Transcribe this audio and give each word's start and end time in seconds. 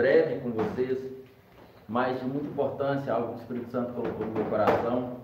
breve 0.00 0.40
com 0.40 0.50
vocês, 0.50 0.98
mas 1.86 2.18
de 2.18 2.24
muita 2.24 2.46
importância, 2.46 3.12
algo 3.12 3.34
que 3.34 3.34
o 3.34 3.42
Espírito 3.42 3.70
Santo 3.70 3.92
colocou 3.92 4.26
no 4.26 4.32
meu 4.32 4.44
coração. 4.46 5.18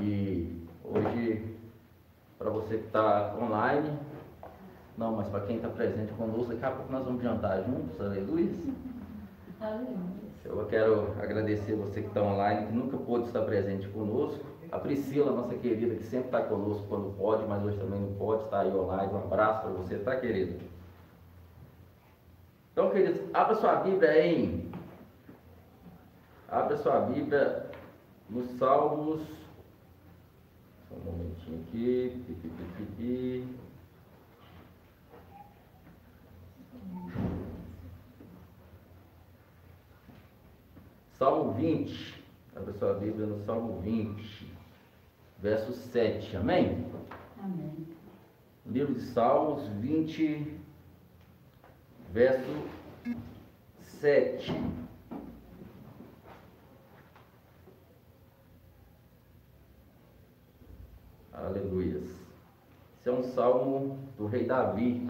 E 0.00 0.66
hoje, 0.82 1.54
para 2.38 2.48
você 2.48 2.78
que 2.78 2.86
está 2.86 3.34
online, 3.38 3.92
não, 4.96 5.12
mas 5.16 5.28
para 5.28 5.40
quem 5.40 5.56
está 5.56 5.68
presente 5.68 6.12
conosco, 6.14 6.46
daqui 6.46 6.64
a 6.64 6.70
pouco 6.70 6.90
nós 6.90 7.04
vamos 7.04 7.22
jantar 7.22 7.62
juntos, 7.62 8.00
aleluia. 8.00 8.48
Eu 10.44 10.66
quero 10.66 11.12
agradecer 11.20 11.74
você 11.74 12.00
que 12.00 12.08
está 12.08 12.22
online, 12.22 12.68
que 12.68 12.72
nunca 12.72 12.96
pôde 12.96 13.26
estar 13.26 13.42
presente 13.42 13.86
conosco. 13.88 14.42
A 14.72 14.78
Priscila, 14.78 15.32
nossa 15.32 15.54
querida, 15.56 15.94
que 15.94 16.04
sempre 16.04 16.28
está 16.28 16.40
conosco 16.42 16.86
quando 16.88 17.14
pode, 17.18 17.46
mas 17.46 17.62
hoje 17.64 17.76
também 17.78 18.00
não 18.00 18.14
pode, 18.14 18.44
está 18.44 18.60
aí 18.60 18.74
online. 18.74 19.12
Um 19.12 19.18
abraço 19.18 19.60
para 19.62 19.70
você, 19.72 19.98
tá, 19.98 20.16
querida? 20.16 20.77
Então, 22.78 22.90
queridos, 22.90 23.20
abra 23.34 23.56
sua 23.56 23.74
Bíblia 23.74 24.24
em. 24.24 24.70
Abra 26.48 26.76
sua 26.76 27.00
Bíblia 27.00 27.68
nos 28.30 28.48
Salmos. 28.52 29.20
Só 30.88 30.94
um 30.94 31.00
momentinho 31.00 31.60
aqui. 31.62 32.22
Pi, 32.24 32.34
pi, 32.34 32.48
pi, 32.96 33.48
Salmo 41.14 41.54
20. 41.54 42.24
Abra 42.54 42.72
sua 42.74 42.94
Bíblia 42.94 43.26
no 43.26 43.44
Salmo 43.44 43.80
20, 43.80 44.54
verso 45.40 45.72
7. 45.72 46.36
Amém? 46.36 46.86
Amém. 47.42 47.88
Livro 48.64 48.94
de 48.94 49.00
Salmos 49.00 49.66
20, 49.80 50.57
verso 52.18 52.64
7. 54.00 54.52
Aleluias. 61.32 62.02
Esse 62.98 63.08
é 63.08 63.12
um 63.12 63.22
salmo 63.22 63.96
do 64.16 64.26
rei 64.26 64.46
Davi. 64.46 65.08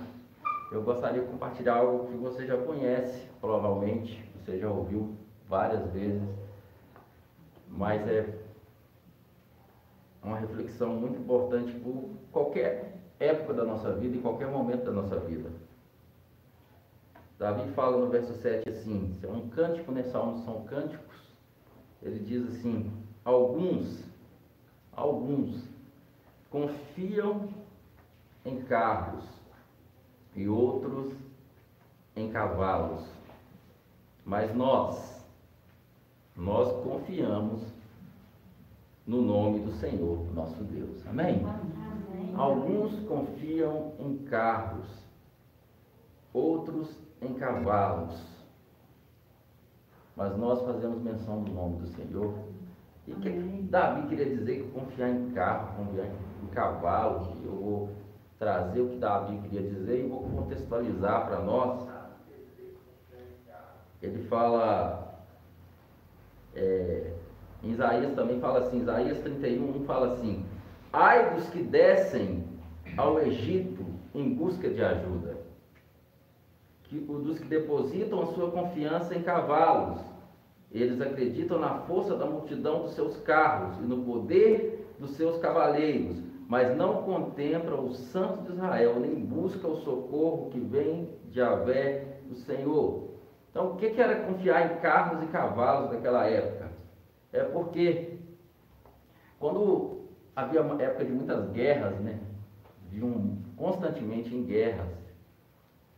Eu 0.71 0.83
gostaria 0.83 1.23
de 1.23 1.29
compartilhar 1.29 1.77
algo 1.77 2.09
que 2.09 2.17
você 2.19 2.47
já 2.47 2.59
conhece, 2.59 3.27
provavelmente, 3.41 4.23
você 4.35 4.59
já 4.59 4.69
ouviu 4.69 5.17
várias 5.49 5.91
vezes, 5.91 6.29
mas 7.69 8.07
é 8.07 8.39
uma 10.23 10.37
reflexão 10.37 10.91
muito 10.91 11.19
importante 11.19 11.73
por 11.81 12.11
qualquer 12.31 12.99
época 13.19 13.55
da 13.55 13.65
nossa 13.65 13.95
vida 13.95 14.15
e 14.15 14.21
qualquer 14.21 14.49
momento 14.49 14.85
da 14.85 14.93
nossa 14.93 15.19
vida. 15.21 15.51
Davi 17.39 17.71
fala 17.73 17.99
no 17.99 18.11
verso 18.11 18.35
7 18.35 18.69
assim, 18.69 19.17
é 19.23 19.29
um 19.29 19.49
cântico, 19.49 19.93
né? 19.93 20.03
Salmos 20.05 20.45
são 20.45 20.65
cânticos. 20.65 21.17
Ele 22.03 22.19
diz 22.19 22.49
assim: 22.49 22.91
alguns, 23.25 24.03
alguns 24.93 25.63
confiam 26.51 27.49
em 28.45 28.61
carros 28.63 29.25
e 30.35 30.49
outros 30.49 31.15
em 32.17 32.29
cavalos. 32.31 33.05
Mas 34.25 34.55
nós, 34.55 35.25
nós 36.37 36.73
confiamos 36.83 37.63
no 39.07 39.23
nome 39.23 39.61
do 39.61 39.73
Senhor, 39.75 40.27
nosso 40.35 40.63
Deus. 40.65 41.07
Amém? 41.07 41.45
Amém. 41.45 42.35
Alguns 42.35 42.99
confiam 43.07 43.95
em 43.99 44.19
carros, 44.25 44.87
outros 46.33 47.08
em 47.21 47.35
cavalos. 47.35 48.21
Mas 50.17 50.37
nós 50.37 50.61
fazemos 50.63 51.01
menção 51.03 51.43
do 51.43 51.53
nome 51.53 51.79
do 51.79 51.87
Senhor. 51.89 52.35
E 53.07 53.15
que. 53.15 53.59
Davi 53.69 54.09
queria 54.09 54.25
dizer 54.35 54.63
que 54.63 54.71
confiar 54.71 55.11
em 55.11 55.31
carro, 55.33 55.77
confiar 55.77 56.07
em 56.07 56.47
cavalo, 56.47 57.27
que 57.27 57.45
eu 57.45 57.55
vou 57.55 57.91
trazer 58.39 58.81
o 58.81 58.89
que 58.89 58.97
Davi 58.97 59.39
queria 59.43 59.63
dizer 59.63 60.05
e 60.05 60.09
vou 60.09 60.23
contextualizar 60.23 61.27
para 61.27 61.41
nós. 61.41 61.87
Ele 64.01 64.23
fala, 64.29 65.23
é, 66.55 67.13
em 67.63 67.71
Isaías 67.73 68.15
também 68.15 68.41
fala 68.41 68.61
assim, 68.61 68.81
Isaías 68.81 69.19
31 69.21 69.77
um 69.77 69.85
fala 69.85 70.15
assim, 70.15 70.47
ai 70.93 71.35
dos 71.35 71.49
que 71.51 71.63
descem 71.63 72.45
ao 72.97 73.19
Egito 73.21 73.85
em 74.15 74.35
busca 74.35 74.71
de 74.71 74.83
ajuda, 74.83 75.37
que, 76.89 76.99
dos 76.99 77.39
que 77.39 77.47
depositam 77.47 78.23
a 78.23 78.27
sua 78.27 78.51
confiança 78.51 79.15
em 79.15 79.23
cavalos, 79.23 80.01
eles 80.73 81.01
acreditam 81.01 81.59
na 81.59 81.81
força 81.81 82.17
da 82.17 82.27
multidão 82.27 82.83
dos 82.83 82.93
seus 82.93 83.17
carros 83.19 83.79
e 83.79 83.83
no 83.83 84.05
poder 84.05 84.95
dos 84.99 85.13
seus 85.13 85.39
cavaleiros, 85.39 86.17
mas 86.49 86.77
não 86.77 87.03
contemplam 87.03 87.87
o 87.87 87.95
Santo 87.95 88.45
de 88.45 88.53
Israel, 88.53 88.99
nem 89.01 89.15
busca 89.15 89.67
o 89.69 89.77
socorro 89.77 90.51
que 90.51 90.59
vem 90.59 91.09
de 91.31 91.41
Avé 91.41 92.21
do 92.27 92.35
Senhor. 92.37 93.09
Então, 93.51 93.73
o 93.73 93.77
que 93.77 93.91
que 93.91 94.01
era 94.01 94.25
confiar 94.25 94.73
em 94.73 94.81
carros 94.81 95.23
e 95.23 95.27
cavalos 95.27 95.91
naquela 95.91 96.27
época? 96.27 96.71
É 97.33 97.45
porque 97.45 98.19
quando 99.39 99.99
havia 100.35 100.63
uma 100.63 100.81
época 100.83 101.05
de 101.05 101.13
muitas 101.13 101.51
guerras, 101.51 101.99
né? 102.01 102.19
Viviam 102.91 103.39
constantemente 103.57 104.35
em 104.35 104.45
guerras. 104.45 104.89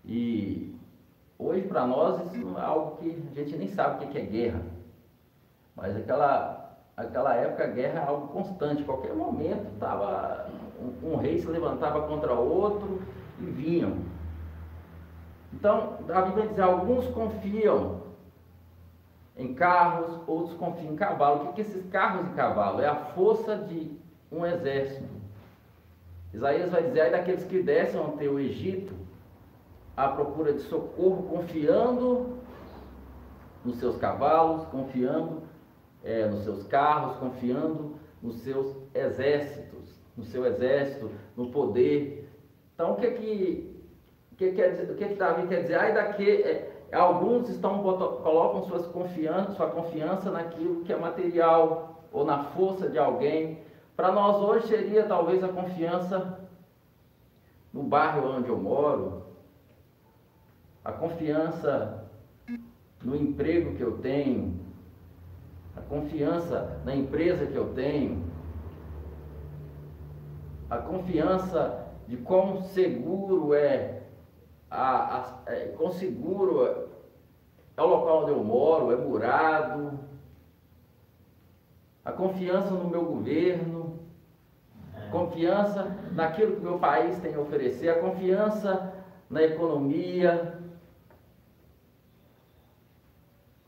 E 0.05 0.75
hoje 1.41 1.63
para 1.63 1.87
nós 1.87 2.21
isso 2.27 2.59
é 2.59 2.61
algo 2.61 2.97
que 2.97 3.23
a 3.33 3.35
gente 3.35 3.57
nem 3.57 3.69
sabe 3.69 4.05
o 4.05 4.09
que 4.09 4.19
é 4.19 4.23
guerra. 4.23 4.61
Mas 5.75 5.97
aquela, 5.97 6.77
aquela 6.97 7.35
época 7.35 7.65
a 7.65 7.69
guerra 7.69 8.01
é 8.01 8.07
algo 8.07 8.29
constante. 8.29 8.85
Qualquer 8.85 9.15
momento 9.15 9.79
tava, 9.79 10.47
um, 10.79 11.13
um 11.13 11.17
rei 11.17 11.39
se 11.39 11.47
levantava 11.47 12.07
contra 12.07 12.35
outro 12.35 13.01
e 13.39 13.45
vinham. 13.45 13.99
Então, 15.53 15.99
Davi 16.07 16.33
vai 16.33 16.49
dizer, 16.49 16.63
alguns 16.63 17.07
confiam 17.09 18.03
em 19.37 19.55
carros, 19.55 20.21
outros 20.27 20.55
confiam 20.57 20.93
em 20.93 20.97
cavalo. 20.97 21.37
O 21.37 21.47
que, 21.49 21.55
que 21.55 21.61
esses 21.63 21.85
carros 21.91 22.27
e 22.29 22.35
cavalo? 22.35 22.81
É 22.81 22.87
a 22.87 22.95
força 22.95 23.57
de 23.57 23.91
um 24.31 24.45
exército. 24.45 25.09
Isaías 26.33 26.71
vai 26.71 26.85
dizer, 26.85 27.01
aí 27.01 27.11
daqueles 27.11 27.45
que 27.45 27.63
descem 27.63 28.01
ante 28.01 28.29
o 28.29 28.39
Egito, 28.39 28.95
à 29.97 30.09
procura 30.09 30.53
de 30.53 30.61
socorro, 30.63 31.25
confiando 31.25 32.39
nos 33.65 33.77
seus 33.77 33.97
cavalos, 33.97 34.65
confiando 34.67 35.43
é, 36.03 36.27
nos 36.27 36.45
seus 36.45 36.67
carros, 36.67 37.17
confiando 37.17 37.97
nos 38.23 38.37
seus 38.43 38.77
exércitos, 38.95 39.99
no 40.17 40.25
seu 40.25 40.47
exército, 40.47 41.11
no 41.37 41.51
poder. 41.51 42.29
Então, 42.75 42.93
o 42.93 42.97
que 42.97 43.11
que, 43.11 43.83
o 44.33 44.37
que, 44.37 44.53
quer 44.53 44.71
dizer, 44.71 44.91
o 44.91 44.95
que, 44.95 45.09
que 45.09 45.15
Davi 45.15 45.47
quer 45.47 45.63
dizer? 45.63 45.75
Ai 45.75 45.93
daqui, 45.93 46.31
é, 46.43 46.71
alguns 46.93 47.49
estão 47.49 47.83
colocam 47.83 48.65
suas 48.65 48.87
confiança, 48.87 49.53
sua 49.53 49.69
confiança 49.71 50.31
naquilo 50.31 50.83
que 50.85 50.93
é 50.93 50.97
material 50.97 52.05
ou 52.13 52.25
na 52.25 52.45
força 52.45 52.89
de 52.89 52.99
alguém. 52.99 53.59
Para 53.97 54.13
nós 54.13 54.37
hoje 54.43 54.69
seria 54.69 55.05
talvez 55.05 55.45
a 55.45 55.49
confiança 55.49 56.41
no 57.73 57.83
bairro 57.83 58.37
onde 58.37 58.49
eu 58.49 58.57
moro, 58.57 59.23
a 60.85 60.93
confiança 60.93 62.05
no 63.03 63.17
emprego 63.17 63.75
que 63.75 63.83
eu 63.83 63.99
tenho, 63.99 64.59
a 65.77 65.81
confiança 65.81 66.81
na 66.85 66.95
empresa 66.95 67.47
que 67.47 67.57
eu 67.57 67.73
tenho, 67.75 68.25
a 70.69 70.79
confiança 70.79 71.87
de 72.07 72.17
quão 72.17 72.63
seguro 72.63 73.55
é, 73.55 74.03
a, 74.71 75.17
a, 75.17 75.53
é 75.53 75.75
quão 75.77 75.91
seguro 75.91 76.67
é, 76.67 76.85
é 77.77 77.83
o 77.83 77.87
local 77.87 78.23
onde 78.23 78.31
eu 78.33 78.45
moro, 78.45 78.93
é 78.93 78.97
murado, 78.97 79.99
a 82.05 82.13
confiança 82.13 82.71
no 82.71 82.89
meu 82.89 83.05
governo, 83.05 83.99
confiança 85.11 85.97
naquilo 86.13 86.53
que 86.53 86.61
o 86.61 86.71
meu 86.71 86.79
país 86.79 87.19
tem 87.19 87.35
a 87.35 87.41
oferecer, 87.41 87.89
a 87.89 88.01
confiança 88.01 88.95
na 89.29 89.43
economia, 89.43 90.60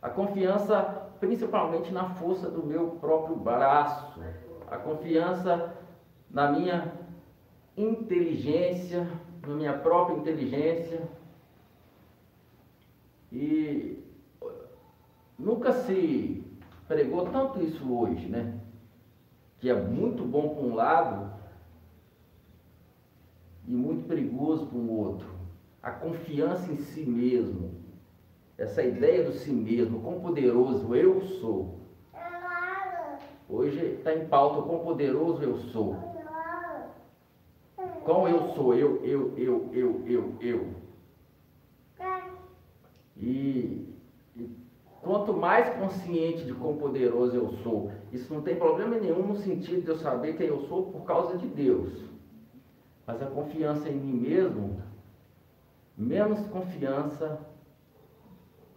a 0.02 0.10
confiança 0.10 1.08
principalmente 1.20 1.92
na 1.92 2.04
força 2.16 2.50
do 2.50 2.66
meu 2.66 2.96
próprio 3.00 3.36
braço, 3.36 4.20
a 4.68 4.76
confiança 4.76 5.72
na 6.28 6.50
minha 6.50 6.92
inteligência, 7.76 9.06
na 9.46 9.54
minha 9.54 9.72
própria 9.78 10.16
inteligência. 10.16 11.08
E 13.30 14.02
nunca 15.38 15.72
se 15.72 16.44
pregou 16.88 17.26
tanto 17.26 17.62
isso 17.62 17.96
hoje, 17.96 18.26
né? 18.26 18.58
Que 19.60 19.70
é 19.70 19.74
muito 19.80 20.24
bom 20.24 20.56
por 20.56 20.64
um 20.64 20.74
lado 20.74 21.32
e 23.68 23.72
muito 23.72 24.08
perigoso 24.08 24.66
por 24.66 24.76
um 24.76 24.90
outro. 24.90 25.28
A 25.80 25.92
confiança 25.92 26.72
em 26.72 26.78
si 26.78 27.06
mesmo. 27.06 27.81
Essa 28.58 28.82
ideia 28.82 29.24
do 29.24 29.32
si 29.32 29.50
mesmo, 29.50 30.00
quão 30.00 30.20
poderoso 30.20 30.94
eu 30.94 31.20
sou. 31.22 31.80
Hoje 33.48 33.78
está 33.98 34.14
em 34.14 34.26
pauta 34.26 34.62
quão 34.62 34.80
poderoso 34.80 35.42
eu 35.42 35.58
sou. 35.58 35.96
Qual 38.04 38.28
eu 38.28 38.48
sou? 38.54 38.74
Eu, 38.74 39.04
eu, 39.04 39.36
eu, 39.36 39.70
eu, 39.72 40.02
eu, 40.06 40.34
eu. 40.40 40.82
E, 43.16 43.94
e 44.36 44.50
quanto 45.00 45.32
mais 45.32 45.68
consciente 45.76 46.44
de 46.44 46.54
quão 46.54 46.76
poderoso 46.76 47.36
eu 47.36 47.52
sou, 47.62 47.92
isso 48.12 48.32
não 48.32 48.42
tem 48.42 48.56
problema 48.56 48.96
nenhum 48.98 49.26
no 49.26 49.36
sentido 49.36 49.82
de 49.82 49.88
eu 49.88 49.98
saber 49.98 50.36
quem 50.36 50.48
eu 50.48 50.62
sou 50.66 50.90
por 50.90 51.02
causa 51.04 51.36
de 51.36 51.46
Deus. 51.46 52.04
Mas 53.06 53.22
a 53.22 53.26
confiança 53.26 53.88
em 53.88 53.96
mim 53.96 54.14
mesmo, 54.14 54.82
menos 55.96 56.40
confiança 56.48 57.38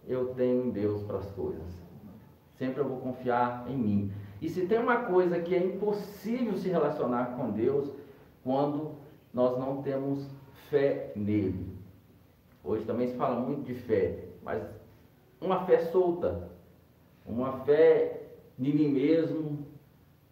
eu 0.06 0.34
tenho 0.34 0.66
em 0.66 0.70
Deus 0.70 1.02
para 1.02 1.18
as 1.18 1.30
coisas. 1.32 1.64
Sempre 2.58 2.80
eu 2.80 2.88
vou 2.88 2.98
confiar 2.98 3.66
em 3.68 3.76
mim. 3.76 4.12
E 4.40 4.48
se 4.48 4.66
tem 4.66 4.78
uma 4.78 5.04
coisa 5.04 5.40
que 5.40 5.54
é 5.54 5.58
impossível 5.58 6.56
se 6.56 6.68
relacionar 6.68 7.36
com 7.36 7.50
Deus, 7.50 7.90
quando 8.42 8.92
nós 9.32 9.58
não 9.58 9.82
temos 9.82 10.26
fé 10.70 11.12
nele. 11.16 11.76
Hoje 12.62 12.84
também 12.84 13.08
se 13.08 13.16
fala 13.16 13.40
muito 13.40 13.62
de 13.62 13.74
fé, 13.74 14.24
mas 14.42 14.62
uma 15.40 15.64
fé 15.64 15.78
solta, 15.78 16.50
uma 17.24 17.58
fé 17.64 18.22
em 18.58 18.72
mim 18.72 18.88
mesmo, 18.88 19.66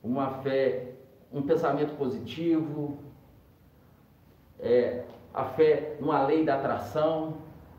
uma 0.02 0.42
fé, 0.42 0.92
um 1.32 1.42
pensamento 1.42 1.96
positivo, 1.96 2.98
é, 4.58 5.04
a 5.32 5.44
fé 5.44 5.96
numa 6.00 6.26
lei 6.26 6.44
da 6.44 6.54
atração. 6.56 7.38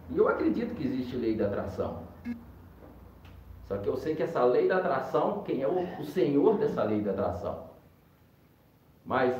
E 0.09 0.17
eu 0.17 0.27
acredito 0.27 0.75
que 0.75 0.85
existe 0.85 1.15
lei 1.15 1.35
da 1.35 1.47
atração. 1.47 2.03
Só 3.67 3.77
que 3.77 3.89
eu 3.89 3.97
sei 3.97 4.15
que 4.15 4.23
essa 4.23 4.43
lei 4.45 4.67
da 4.67 4.77
atração, 4.77 5.41
quem 5.43 5.61
é 5.61 5.67
o, 5.67 5.99
o 5.99 6.05
senhor 6.05 6.57
dessa 6.57 6.83
lei 6.83 7.01
da 7.01 7.11
atração? 7.11 7.69
Mas 9.03 9.35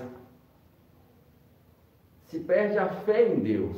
se 2.24 2.40
perde 2.40 2.78
a 2.78 2.88
fé 2.88 3.28
em 3.28 3.40
Deus. 3.40 3.78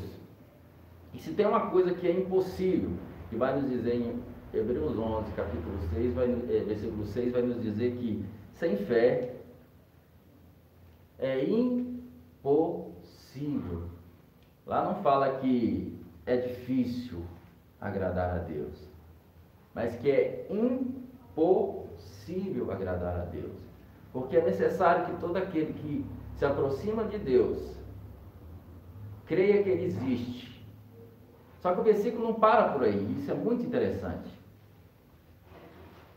E 1.13 1.19
se 1.19 1.33
tem 1.33 1.45
uma 1.45 1.69
coisa 1.69 1.93
que 1.93 2.07
é 2.07 2.11
impossível, 2.11 2.91
que 3.29 3.35
vai 3.35 3.59
nos 3.59 3.69
dizer 3.69 3.95
em 3.95 4.23
Hebreus 4.53 4.97
11, 4.97 5.31
capítulo 5.33 5.77
6, 5.93 6.13
vai, 6.13 6.31
é, 6.31 6.63
versículo 6.65 7.05
6, 7.05 7.33
vai 7.33 7.41
nos 7.41 7.61
dizer 7.61 7.97
que 7.97 8.25
sem 8.53 8.77
fé 8.77 9.35
é 11.19 11.43
impossível. 11.43 12.87
Lá 14.65 14.83
não 14.85 15.01
fala 15.03 15.39
que 15.39 15.96
é 16.27 16.37
difícil 16.37 17.23
agradar 17.81 18.35
a 18.35 18.39
Deus, 18.39 18.87
mas 19.73 19.95
que 19.95 20.11
é 20.11 20.45
impossível 20.51 21.91
agradar 22.71 23.19
a 23.21 23.25
Deus. 23.25 23.57
Porque 24.13 24.37
é 24.37 24.43
necessário 24.43 25.07
que 25.07 25.19
todo 25.19 25.37
aquele 25.37 25.73
que 25.73 26.05
se 26.35 26.45
aproxima 26.45 27.05
de 27.05 27.17
Deus 27.17 27.75
creia 29.25 29.63
que 29.63 29.69
Ele 29.69 29.85
existe 29.85 30.57
só 31.67 31.73
que 31.73 31.81
o 31.81 31.83
versículo 31.83 32.27
não 32.27 32.33
para 32.35 32.69
por 32.69 32.83
aí, 32.83 33.17
isso 33.19 33.29
é 33.29 33.33
muito 33.33 33.65
interessante. 33.65 34.29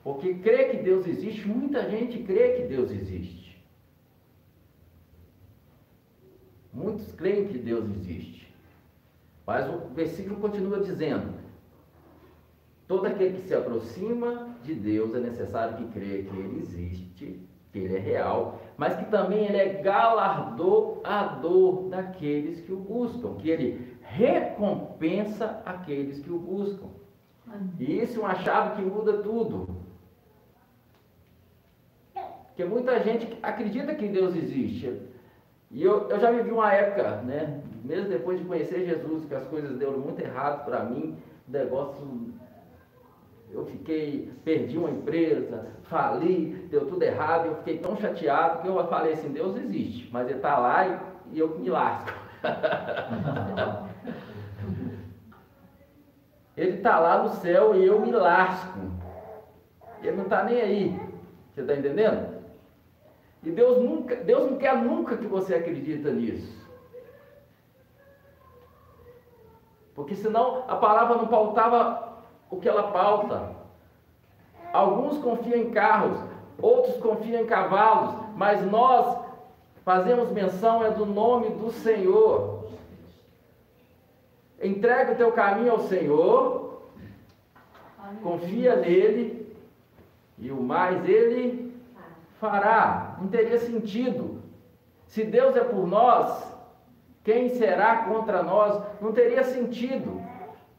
Porque 0.05 0.35
crer 0.35 0.71
que 0.71 0.77
Deus 0.77 1.05
existe, 1.07 1.47
muita 1.49 1.91
gente 1.91 2.23
crê 2.23 2.53
que 2.53 2.69
Deus 2.69 2.91
existe. 2.91 3.61
Muitos 6.73 7.11
creem 7.13 7.49
que 7.49 7.59
Deus 7.59 7.85
existe. 7.97 8.40
Mas 9.51 9.69
o 9.69 9.93
versículo 9.93 10.37
continua 10.37 10.79
dizendo: 10.79 11.35
todo 12.87 13.05
aquele 13.05 13.41
que 13.41 13.49
se 13.49 13.53
aproxima 13.53 14.55
de 14.63 14.77
Deus 14.77 15.13
é 15.13 15.19
necessário 15.19 15.77
que 15.77 15.87
creia 15.87 16.23
que 16.23 16.37
Ele 16.37 16.61
existe, 16.61 17.49
que 17.73 17.79
Ele 17.81 17.97
é 17.97 17.99
real, 17.99 18.61
mas 18.77 18.95
que 18.95 19.07
também 19.07 19.47
Ele 19.47 19.57
é 19.57 19.83
galardoador 19.83 21.89
daqueles 21.89 22.61
que 22.61 22.73
o 22.73 22.77
buscam, 22.77 23.35
que 23.39 23.51
Ele 23.51 23.97
recompensa 24.03 25.61
aqueles 25.67 26.21
que 26.21 26.31
o 26.31 26.39
buscam. 26.39 26.87
E 27.77 27.99
isso 27.99 28.21
é 28.21 28.23
uma 28.23 28.37
chave 28.37 28.77
que 28.77 28.89
muda 28.89 29.21
tudo. 29.21 29.81
Porque 32.47 32.65
muita 32.65 33.03
gente 33.03 33.37
acredita 33.43 33.97
que 33.97 34.07
Deus 34.07 34.37
existe. 34.37 35.10
E 35.71 35.85
eu, 35.85 36.09
eu 36.09 36.19
já 36.19 36.31
vivi 36.31 36.51
uma 36.51 36.73
época, 36.73 37.23
né, 37.23 37.61
mesmo 37.85 38.09
depois 38.09 38.39
de 38.39 38.45
conhecer 38.45 38.85
Jesus, 38.85 39.25
que 39.25 39.35
as 39.35 39.47
coisas 39.47 39.79
deram 39.79 39.99
muito 39.99 40.21
errado 40.21 40.65
para 40.65 40.85
mim, 40.85 41.17
o 41.49 41.53
negócio. 41.53 42.35
Eu 43.53 43.65
fiquei, 43.67 44.33
perdi 44.45 44.79
uma 44.79 44.91
empresa, 44.91 45.67
fali, 45.85 46.69
deu 46.71 46.87
tudo 46.87 47.03
errado, 47.03 47.47
eu 47.47 47.57
fiquei 47.57 47.79
tão 47.79 47.97
chateado 47.97 48.63
que 48.63 48.69
eu 48.69 48.87
falei 48.87 49.15
assim, 49.15 49.33
Deus 49.33 49.57
existe, 49.57 50.09
mas 50.13 50.29
ele 50.29 50.37
está 50.37 50.57
lá 50.57 50.87
e, 50.87 50.99
e 51.33 51.39
eu 51.41 51.59
me 51.59 51.69
lasco. 51.69 52.13
Ele 56.57 56.77
está 56.77 56.99
lá 56.99 57.23
no 57.23 57.31
céu 57.37 57.75
e 57.75 57.87
eu 57.87 58.01
me 58.01 58.11
lasco. 58.11 58.79
Ele 60.03 60.17
não 60.17 60.25
está 60.25 60.45
nem 60.45 60.61
aí. 60.61 61.01
Você 61.55 61.63
está 61.63 61.75
entendendo? 61.75 62.30
E 63.43 63.51
Deus 63.51 63.83
nunca, 63.83 64.17
Deus 64.17 64.51
não 64.51 64.59
quer 64.59 64.77
nunca 64.77 65.17
que 65.17 65.27
você 65.27 65.55
acredita 65.55 66.11
nisso. 66.11 66.61
Porque 69.95 70.15
senão 70.15 70.65
a 70.69 70.77
palavra 70.77 71.17
não 71.17 71.27
pautava 71.27 72.23
o 72.51 72.61
que 72.61 72.69
ela 72.69 72.91
pauta. 72.91 73.57
Alguns 74.73 75.19
confiam 75.19 75.59
em 75.59 75.71
carros, 75.71 76.19
outros 76.61 76.97
confiam 76.99 77.43
em 77.43 77.47
cavalos, 77.47 78.15
mas 78.37 78.65
nós 78.71 79.19
fazemos 79.85 80.31
menção 80.31 80.85
é 80.85 80.91
do 80.91 81.07
nome 81.07 81.51
do 81.51 81.71
Senhor. 81.71 82.67
Entrega 84.63 85.13
o 85.13 85.17
teu 85.17 85.33
caminho 85.33 85.73
ao 85.73 85.81
Senhor, 85.81 86.83
confia 88.23 88.77
nele 88.77 89.57
e 90.39 90.51
o 90.51 90.63
mais 90.63 91.09
ele 91.09 91.70
fará. 92.41 93.17
Não 93.21 93.29
teria 93.29 93.59
sentido. 93.59 94.43
Se 95.07 95.25
Deus 95.25 95.55
é 95.55 95.63
por 95.63 95.87
nós, 95.87 96.51
quem 97.23 97.51
será 97.51 98.05
contra 98.05 98.43
nós? 98.43 98.83
Não 99.01 99.13
teria 99.13 99.45
sentido. 99.45 100.21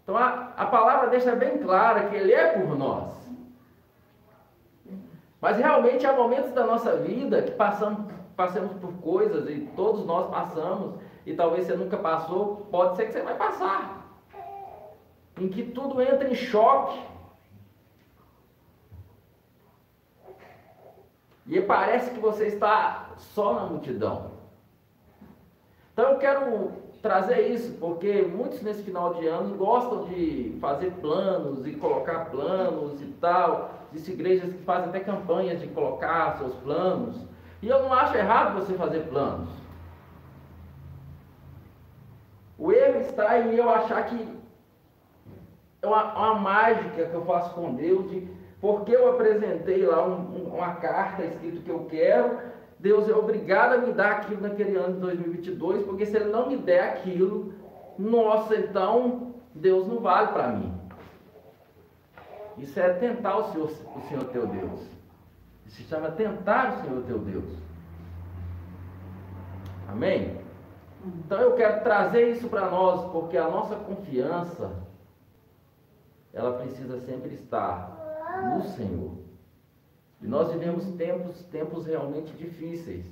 Então 0.03 0.17
a, 0.17 0.51
a 0.57 0.65
palavra 0.65 1.09
deixa 1.09 1.35
bem 1.35 1.59
clara 1.59 2.09
que 2.09 2.15
Ele 2.15 2.33
é 2.33 2.47
por 2.59 2.77
nós. 2.77 3.11
Mas 5.39 5.57
realmente 5.57 6.05
há 6.05 6.13
momentos 6.13 6.51
da 6.51 6.65
nossa 6.65 6.97
vida 6.97 7.41
que 7.41 7.51
passamos, 7.51 8.11
passamos 8.35 8.73
por 8.73 8.93
coisas 9.01 9.49
e 9.49 9.61
todos 9.75 10.05
nós 10.05 10.29
passamos 10.29 10.95
e 11.25 11.33
talvez 11.33 11.65
você 11.65 11.75
nunca 11.75 11.97
passou, 11.97 12.67
pode 12.71 12.95
ser 12.95 13.05
que 13.05 13.13
você 13.13 13.21
vai 13.21 13.35
passar. 13.35 14.07
Em 15.39 15.47
que 15.47 15.63
tudo 15.63 16.01
entra 16.01 16.29
em 16.29 16.35
choque. 16.35 17.10
E 21.51 21.59
parece 21.59 22.11
que 22.11 22.19
você 22.21 22.45
está 22.47 23.09
só 23.17 23.53
na 23.53 23.65
multidão. 23.65 24.31
Então 25.91 26.11
eu 26.11 26.17
quero 26.17 26.71
trazer 27.01 27.49
isso, 27.49 27.73
porque 27.73 28.21
muitos 28.21 28.61
nesse 28.61 28.81
final 28.83 29.15
de 29.15 29.27
ano 29.27 29.57
gostam 29.57 30.05
de 30.05 30.57
fazer 30.61 30.91
planos 31.01 31.67
e 31.67 31.73
colocar 31.73 32.29
planos 32.31 33.01
e 33.01 33.07
tal. 33.19 33.69
Existem 33.91 34.15
igrejas 34.15 34.53
que 34.53 34.63
fazem 34.63 34.87
até 34.87 35.01
campanhas 35.01 35.59
de 35.59 35.67
colocar 35.67 36.37
seus 36.37 36.55
planos. 36.55 37.17
E 37.61 37.67
eu 37.67 37.81
não 37.81 37.91
acho 37.91 38.15
errado 38.15 38.55
você 38.55 38.73
fazer 38.75 39.01
planos. 39.09 39.49
O 42.57 42.71
erro 42.71 43.01
está 43.01 43.37
em 43.39 43.55
eu 43.55 43.69
achar 43.69 44.05
que 44.05 44.25
é 45.81 45.85
uma, 45.85 46.13
uma 46.13 46.35
mágica 46.35 47.07
que 47.07 47.13
eu 47.13 47.25
faço 47.25 47.53
com 47.53 47.75
Deus, 47.75 48.09
de 48.09 48.40
porque 48.61 48.95
eu 48.95 49.09
apresentei 49.09 49.83
lá 49.83 50.05
um, 50.05 50.53
uma 50.53 50.75
carta 50.75 51.25
escrito 51.25 51.63
que 51.63 51.69
eu 51.69 51.85
quero, 51.89 52.37
Deus 52.79 53.09
é 53.09 53.13
obrigado 53.13 53.73
a 53.73 53.77
me 53.79 53.91
dar 53.91 54.11
aquilo 54.11 54.41
naquele 54.41 54.77
ano 54.77 54.93
de 54.93 54.99
2022, 54.99 55.85
porque 55.85 56.05
se 56.05 56.15
Ele 56.15 56.31
não 56.31 56.47
me 56.47 56.57
der 56.57 56.89
aquilo, 56.89 57.53
nossa, 57.97 58.55
então 58.55 59.33
Deus 59.53 59.87
não 59.87 59.99
vale 59.99 60.27
para 60.27 60.49
mim. 60.49 60.73
Isso 62.57 62.79
é 62.79 62.93
tentar 62.93 63.37
o 63.37 63.51
Senhor, 63.51 63.71
o 63.95 64.01
Senhor 64.07 64.25
teu 64.25 64.45
Deus. 64.45 64.81
Isso 65.65 65.77
se 65.77 65.83
chama 65.83 66.11
tentar 66.11 66.73
o 66.73 66.81
Senhor 66.83 67.03
teu 67.03 67.17
Deus. 67.17 67.49
Amém? 69.87 70.39
Então 71.03 71.39
eu 71.39 71.55
quero 71.55 71.81
trazer 71.83 72.31
isso 72.31 72.47
para 72.47 72.69
nós, 72.69 73.11
porque 73.11 73.37
a 73.37 73.49
nossa 73.49 73.75
confiança, 73.75 74.71
ela 76.31 76.59
precisa 76.59 76.99
sempre 76.99 77.33
estar 77.33 78.00
no 78.39 78.63
Senhor. 78.75 79.11
E 80.21 80.27
nós 80.27 80.51
vivemos 80.51 80.85
tempos, 80.95 81.43
tempos 81.45 81.85
realmente 81.85 82.31
difíceis. 82.33 83.05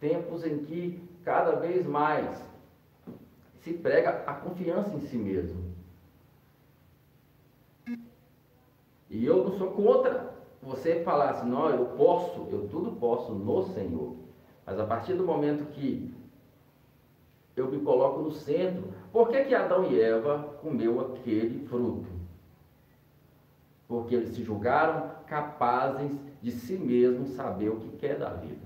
Tempos 0.00 0.44
em 0.44 0.64
que 0.64 1.08
cada 1.24 1.52
vez 1.52 1.86
mais 1.86 2.42
se 3.60 3.72
prega 3.74 4.24
a 4.26 4.34
confiança 4.34 4.94
em 4.94 5.00
si 5.00 5.16
mesmo. 5.16 5.70
E 9.08 9.24
eu 9.24 9.44
não 9.44 9.58
sou 9.58 9.72
contra 9.72 10.34
você 10.62 11.02
falar 11.02 11.30
assim, 11.30 11.48
não, 11.48 11.68
eu 11.68 11.86
posso, 11.96 12.48
eu 12.50 12.68
tudo 12.68 12.92
posso 12.92 13.32
no 13.32 13.64
Senhor. 13.74 14.16
Mas 14.64 14.78
a 14.78 14.86
partir 14.86 15.14
do 15.14 15.24
momento 15.24 15.72
que 15.72 16.14
eu 17.56 17.70
me 17.70 17.80
coloco 17.80 18.20
no 18.20 18.30
centro, 18.30 18.84
por 19.12 19.28
que, 19.28 19.44
que 19.44 19.54
Adão 19.54 19.90
e 19.90 20.00
Eva 20.00 20.58
comeu 20.60 21.00
aquele 21.00 21.66
fruto? 21.66 22.19
Porque 23.90 24.14
eles 24.14 24.36
se 24.36 24.44
julgaram 24.44 25.10
capazes 25.26 26.16
de 26.40 26.52
si 26.52 26.78
mesmos 26.78 27.30
saber 27.30 27.70
o 27.70 27.80
que 27.80 27.88
quer 27.96 28.16
da 28.16 28.28
vida. 28.28 28.64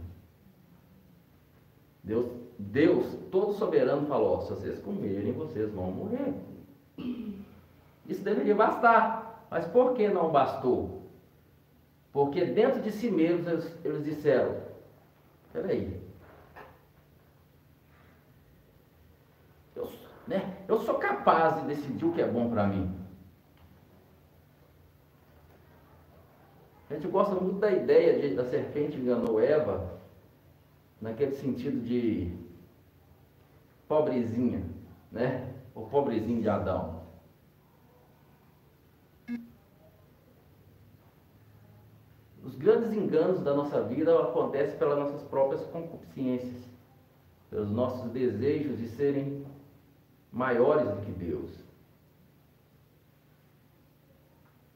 Deus, 2.03 2.27
Deus 2.59 3.07
todo 3.31 3.55
soberano, 3.55 4.07
falou: 4.07 4.43
se 4.43 4.51
vocês 4.51 4.79
comerem, 4.81 5.33
vocês 5.33 5.73
vão 5.73 5.91
morrer. 5.91 6.35
Isso 8.07 8.23
deveria 8.23 8.55
bastar. 8.55 9.47
Mas 9.51 9.67
por 9.67 9.95
que 9.95 10.09
não 10.09 10.31
bastou? 10.31 11.09
Porque 12.13 12.45
dentro 12.45 12.83
de 12.83 12.93
si 12.93 13.11
mesmos 13.11 13.47
eles, 13.47 13.79
eles 13.83 14.05
disseram: 14.05 14.55
peraí, 15.55 16.03
eu, 19.75 19.89
né, 20.27 20.59
eu 20.69 20.79
sou 20.81 20.97
capaz 20.97 21.63
de 21.63 21.69
decidir 21.69 22.05
o 22.05 22.13
que 22.13 22.21
é 22.21 22.29
bom 22.29 22.51
para 22.51 22.67
mim. 22.67 23.04
A 26.91 26.95
gente 26.95 27.07
gosta 27.09 27.35
muito 27.35 27.59
da 27.59 27.71
ideia 27.71 28.21
de 28.21 28.35
da 28.35 28.45
serpente 28.45 28.97
enganou 28.97 29.41
Eva, 29.41 29.99
naquele 31.01 31.33
sentido 31.33 31.81
de 31.81 32.37
pobrezinha, 33.89 34.63
né? 35.11 35.53
O 35.75 35.83
pobrezinho 35.87 36.43
de 36.43 36.49
Adão. 36.49 37.03
Os 42.45 42.55
grandes 42.57 42.93
enganos 42.93 43.41
da 43.41 43.55
nossa 43.55 43.83
vida 43.83 44.21
acontecem 44.21 44.79
pelas 44.79 44.99
nossas 44.99 45.23
próprias 45.23 45.65
concupiscências, 45.67 46.69
pelos 47.49 47.71
nossos 47.71 48.11
desejos 48.11 48.77
de 48.77 48.89
serem 48.89 49.47
maiores 50.31 50.87
do 50.87 51.01
que 51.01 51.13
Deus. 51.13 51.64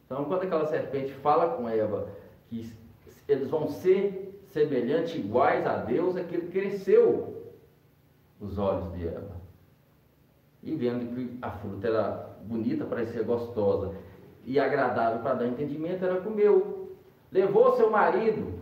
Então, 0.09 0.25
quando 0.25 0.45
aquela 0.45 0.67
serpente 0.67 1.13
fala 1.13 1.55
com 1.55 1.69
Eva 1.69 2.09
que 2.49 2.73
eles 3.29 3.51
vão 3.51 3.69
ser 3.69 4.43
semelhantes, 4.49 5.17
iguais 5.17 5.67
a 5.67 5.77
Deus, 5.77 6.17
aquilo 6.17 6.51
cresceu 6.51 7.53
os 8.41 8.57
olhos 8.57 8.91
de 8.95 9.07
Eva. 9.07 9.37
E 10.63 10.75
vendo 10.75 11.15
que 11.15 11.39
a 11.43 11.51
fruta 11.51 11.89
era 11.89 12.37
bonita, 12.45 12.87
parecia 12.87 13.23
gostosa 13.23 13.95
e 14.47 14.59
agradável 14.59 15.23
para 15.23 15.35
dar 15.35 15.47
entendimento, 15.47 16.07
ela 16.07 16.23
comeu. 16.23 16.97
Levou 17.31 17.77
seu 17.77 17.91
marido, 17.91 18.59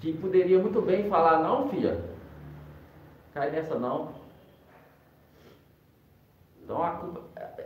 que 0.00 0.14
poderia 0.14 0.58
muito 0.58 0.80
bem 0.80 1.10
falar: 1.10 1.42
Não, 1.42 1.68
filha, 1.68 2.02
cai 3.34 3.50
nessa 3.50 3.78
não. 3.78 4.21
Então, 6.62 6.82
a 6.82 7.12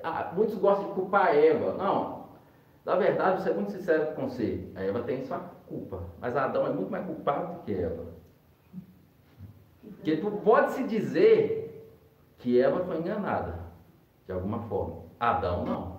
a, 0.02 0.32
muitos 0.34 0.56
gostam 0.56 0.88
de 0.88 0.94
culpar 0.94 1.28
a 1.28 1.34
Eva. 1.34 1.74
Não, 1.74 2.26
na 2.84 2.94
verdade, 2.94 3.36
vou 3.36 3.44
ser 3.44 3.54
muito 3.54 3.72
sincero 3.72 4.14
com 4.14 4.28
você: 4.28 4.68
a 4.74 4.82
Eva 4.82 5.02
tem 5.02 5.24
sua 5.24 5.40
culpa, 5.68 6.04
mas 6.20 6.36
Adão 6.36 6.66
é 6.66 6.70
muito 6.70 6.90
mais 6.90 7.04
culpado 7.04 7.54
do 7.54 7.62
que 7.62 7.74
Eva. 7.74 8.06
Porque 9.82 10.16
tu 10.16 10.30
pode 10.30 10.72
se 10.72 10.84
dizer 10.84 11.90
que 12.38 12.60
Eva 12.60 12.84
foi 12.84 12.98
enganada, 12.98 13.58
de 14.26 14.32
alguma 14.32 14.60
forma. 14.60 15.02
Adão 15.18 15.64
não. 15.64 15.96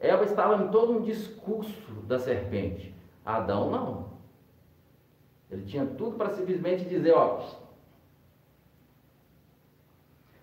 Eva 0.00 0.24
estava 0.24 0.62
em 0.62 0.68
todo 0.68 0.98
um 0.98 1.02
discurso 1.02 1.92
da 2.02 2.18
serpente. 2.18 2.94
Adão 3.24 3.70
não. 3.70 4.14
Ele 5.50 5.64
tinha 5.64 5.86
tudo 5.86 6.16
para 6.16 6.34
simplesmente 6.34 6.84
dizer, 6.84 7.12
ó. 7.14 7.40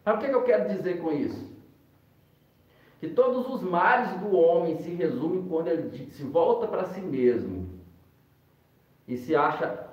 Mas 0.03 0.15
o 0.15 0.20
que, 0.20 0.27
que 0.27 0.36
eu 0.36 0.43
quero 0.43 0.70
dizer 0.70 1.01
com 1.01 1.12
isso? 1.12 1.50
Que 3.00 3.10
todos 3.10 3.48
os 3.50 3.62
males 3.62 4.20
do 4.20 4.36
homem 4.36 4.77
se 4.77 4.89
resumem 4.91 5.48
quando 5.48 5.67
ele 5.67 6.12
se 6.12 6.24
volta 6.24 6.67
para 6.67 6.86
si 6.86 7.01
mesmo 7.01 7.70
e 9.08 9.17
se 9.17 9.36
acha 9.36 9.88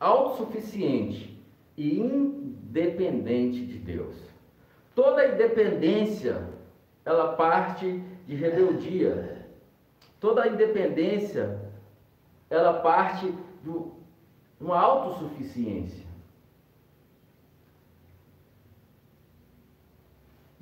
autossuficiente 0.00 1.38
e 1.76 2.00
independente 2.00 3.64
de 3.64 3.78
Deus. 3.78 4.14
Toda 4.94 5.26
independência, 5.26 6.48
ela 7.04 7.34
parte 7.34 8.02
de 8.26 8.34
rebeldia. 8.34 9.46
Toda 10.20 10.48
independência, 10.48 11.60
ela 12.48 12.80
parte 12.80 13.32
de 13.62 13.70
uma 14.60 14.78
autossuficiência. 14.78 16.03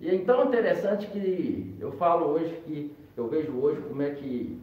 E 0.03 0.11
é 0.13 0.19
tão 0.19 0.47
interessante 0.47 1.07
que 1.07 1.77
eu 1.79 1.93
falo 1.93 2.27
hoje 2.27 2.61
que 2.67 2.93
eu 3.17 3.29
vejo 3.29 3.53
hoje 3.57 3.81
como 3.83 4.03
é 4.03 4.11
que 4.11 4.61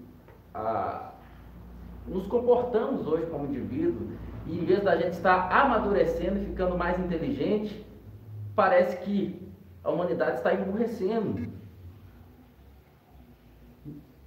a, 0.53 1.11
nos 2.05 2.27
comportamos 2.27 3.07
hoje 3.07 3.25
como 3.27 3.45
indivíduo 3.45 4.09
e 4.45 4.59
em 4.59 4.65
vez 4.65 4.83
da 4.83 4.97
gente 4.97 5.13
estar 5.13 5.49
amadurecendo 5.49 6.39
e 6.39 6.45
ficando 6.45 6.77
mais 6.77 6.99
inteligente, 6.99 7.85
parece 8.53 8.97
que 8.97 9.49
a 9.81 9.89
humanidade 9.89 10.37
está 10.39 10.53
emburrecendo. 10.53 11.47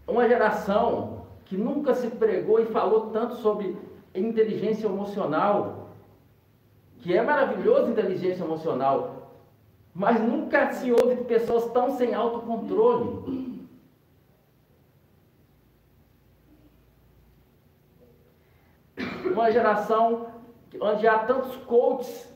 Uma 0.08 0.26
geração 0.26 1.26
que 1.44 1.58
nunca 1.58 1.94
se 1.94 2.08
pregou 2.08 2.58
e 2.58 2.64
falou 2.66 3.10
tanto 3.10 3.34
sobre 3.34 3.76
inteligência 4.14 4.86
emocional, 4.86 5.90
que 7.00 7.14
é 7.14 7.22
maravilhoso 7.22 7.90
inteligência 7.90 8.44
emocional, 8.44 9.21
mas 9.94 10.20
nunca 10.20 10.72
se 10.72 10.90
ouve 10.90 11.16
de 11.16 11.24
pessoas 11.24 11.70
tão 11.72 11.96
sem 11.96 12.14
autocontrole. 12.14 13.52
uma 19.32 19.50
geração 19.50 20.30
onde 20.80 21.06
há 21.08 21.18
tantos 21.20 21.56
coaches, 21.64 22.32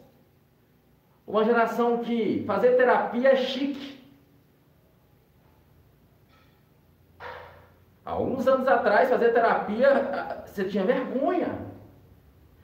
uma 1.27 1.45
geração 1.45 1.99
que 1.99 2.45
fazer 2.47 2.77
terapia 2.77 3.31
é 3.31 3.37
chique. 3.37 3.97
Alguns 8.05 8.47
anos 8.47 8.69
atrás, 8.69 9.09
fazer 9.09 9.33
terapia, 9.33 9.89
ah, 9.91 10.47
você 10.47 10.65
tinha 10.65 10.85
vergonha. 10.85 11.67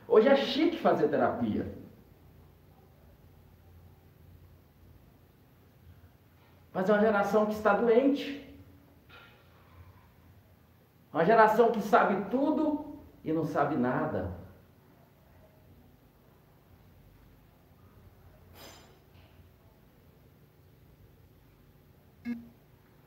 Hoje 0.07 0.29
é 0.29 0.37
chique 0.37 0.79
fazer 0.79 1.09
terapia. 1.09 1.82
Mas 6.73 6.88
é 6.88 6.93
uma 6.93 7.00
geração 7.00 7.47
que 7.47 7.52
está 7.52 7.75
doente. 7.75 8.43
Uma 11.12 11.25
geração 11.25 11.71
que 11.71 11.83
sabe 11.83 12.31
tudo 12.31 12.97
e 13.23 13.33
não 13.33 13.45
sabe 13.45 13.76
nada. 13.76 14.31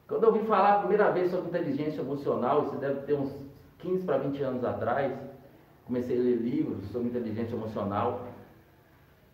Quando 0.07 0.23
eu 0.23 0.29
ouvi 0.29 0.45
falar 0.47 0.75
a 0.75 0.79
primeira 0.79 1.11
vez 1.11 1.31
sobre 1.31 1.47
inteligência 1.47 2.01
emocional, 2.01 2.65
isso 2.65 2.75
deve 2.77 3.01
ter 3.01 3.13
uns 3.13 3.33
15 3.79 4.03
para 4.03 4.19
20 4.19 4.43
anos 4.43 4.63
atrás, 4.63 5.11
comecei 5.85 6.17
a 6.17 6.21
ler 6.21 6.35
livros 6.35 6.87
sobre 6.91 7.09
inteligência 7.09 7.55
emocional. 7.55 8.27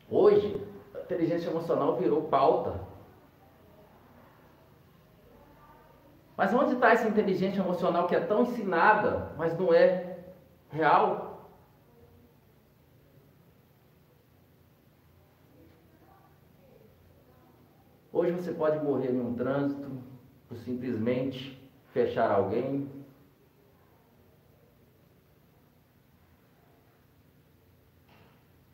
Hoje, 0.09 0.65
a 0.95 0.99
inteligência 0.99 1.49
emocional 1.49 1.97
virou 1.97 2.23
pauta. 2.23 2.90
Mas 6.35 6.53
onde 6.53 6.73
está 6.73 6.91
essa 6.91 7.07
inteligência 7.07 7.59
emocional 7.59 8.07
que 8.07 8.15
é 8.15 8.19
tão 8.19 8.43
ensinada, 8.43 9.33
mas 9.37 9.57
não 9.57 9.73
é 9.73 10.17
real. 10.69 11.49
Hoje 18.11 18.31
você 18.33 18.51
pode 18.53 18.83
morrer 18.83 19.11
num 19.11 19.35
trânsito 19.35 19.89
por 20.47 20.57
simplesmente 20.57 21.61
fechar 21.93 22.31
alguém. 22.31 22.89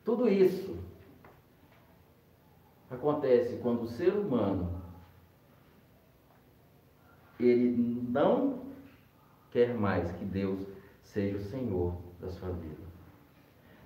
Tudo 0.04 0.28
isso 0.28 0.76
acontece 2.90 3.58
quando 3.58 3.82
o 3.82 3.88
ser 3.88 4.14
humano 4.14 4.77
ele 7.40 8.02
não 8.08 8.60
quer 9.50 9.74
mais 9.74 10.10
que 10.12 10.24
Deus 10.24 10.66
seja 11.02 11.36
o 11.36 11.40
Senhor 11.40 11.94
da 12.20 12.28
sua 12.30 12.50
vida. 12.50 12.88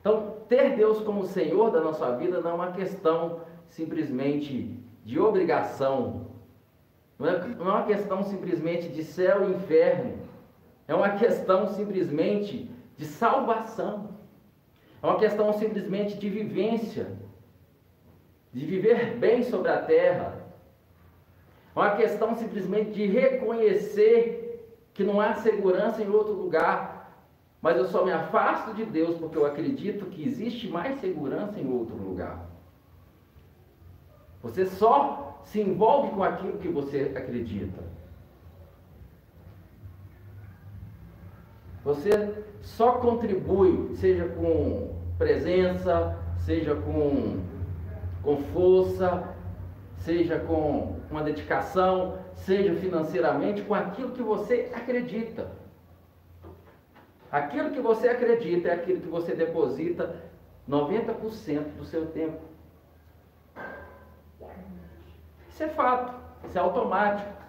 Então, 0.01 0.37
ter 0.49 0.77
Deus 0.77 1.01
como 1.01 1.25
Senhor 1.25 1.71
da 1.71 1.81
nossa 1.81 2.17
vida 2.17 2.41
não 2.41 2.51
é 2.51 2.55
uma 2.55 2.73
questão 2.73 3.43
simplesmente 3.69 4.77
de 5.05 5.19
obrigação, 5.19 6.27
Não 7.19 7.29
é, 7.29 7.39
não 7.47 7.69
é 7.69 7.73
uma 7.73 7.85
questão 7.85 8.23
simplesmente 8.25 8.89
de 8.89 9.05
céu 9.05 9.49
e 9.49 9.55
inferno. 9.55 10.19
É 10.89 10.95
uma 10.95 11.11
questão 11.11 11.69
simplesmente 11.69 12.69
de 12.97 13.05
salvação. 13.05 14.11
É 15.01 15.07
uma 15.07 15.19
questão 15.19 15.53
simplesmente 15.53 16.19
de 16.19 16.29
vivência, 16.29 17.17
de 18.53 18.67
viver 18.67 19.17
bem 19.19 19.43
sobre 19.43 19.71
a 19.71 19.83
terra. 19.83 20.42
É 21.75 21.79
uma 21.79 21.97
questão 21.97 22.37
simplesmente 22.37 22.93
de 22.93 23.07
reconhecer 23.07 24.43
que 24.93 25.03
não 25.03 25.21
há 25.21 25.35
segurança 25.35 26.03
em 26.03 26.09
outro 26.09 26.35
lugar, 26.35 27.11
mas 27.63 27.77
eu 27.77 27.87
só 27.87 28.05
me 28.05 28.13
afasto 28.13 28.75
de 28.75 28.85
Deus 28.85 29.17
porque 29.17 29.39
eu 29.39 29.47
acredito 29.47 30.07
que 30.07 30.27
existe 30.27 30.69
mais 30.69 31.01
segurança 31.01 31.59
em 31.59 31.73
outro 31.73 31.97
lugar. 31.97 32.47
Você 34.43 34.67
só 34.67 35.41
se 35.45 35.61
envolve 35.61 36.11
com 36.11 36.23
aquilo 36.23 36.59
que 36.59 36.69
você 36.69 37.13
acredita. 37.17 37.81
Você 41.85 42.45
só 42.61 42.93
contribui, 42.93 43.97
seja 43.97 44.27
com 44.29 44.95
presença, 45.19 46.17
seja 46.39 46.75
com, 46.75 47.41
com 48.23 48.37
força, 48.53 49.35
seja 49.99 50.39
com 50.41 51.01
uma 51.11 51.23
dedicação, 51.23 52.19
seja 52.35 52.75
financeiramente, 52.75 53.63
com 53.63 53.75
aquilo 53.75 54.13
que 54.13 54.23
você 54.23 54.71
acredita. 54.75 55.51
Aquilo 57.31 57.71
que 57.71 57.81
você 57.81 58.09
acredita 58.09 58.69
é 58.69 58.75
aquilo 58.75 59.01
que 59.01 59.09
você 59.09 59.35
deposita 59.35 60.15
90% 60.69 61.77
do 61.77 61.85
seu 61.85 62.07
tempo. 62.07 62.41
Isso 65.49 65.63
é 65.63 65.69
fato, 65.69 66.15
isso 66.47 66.59
é 66.59 66.61
automático. 66.61 67.43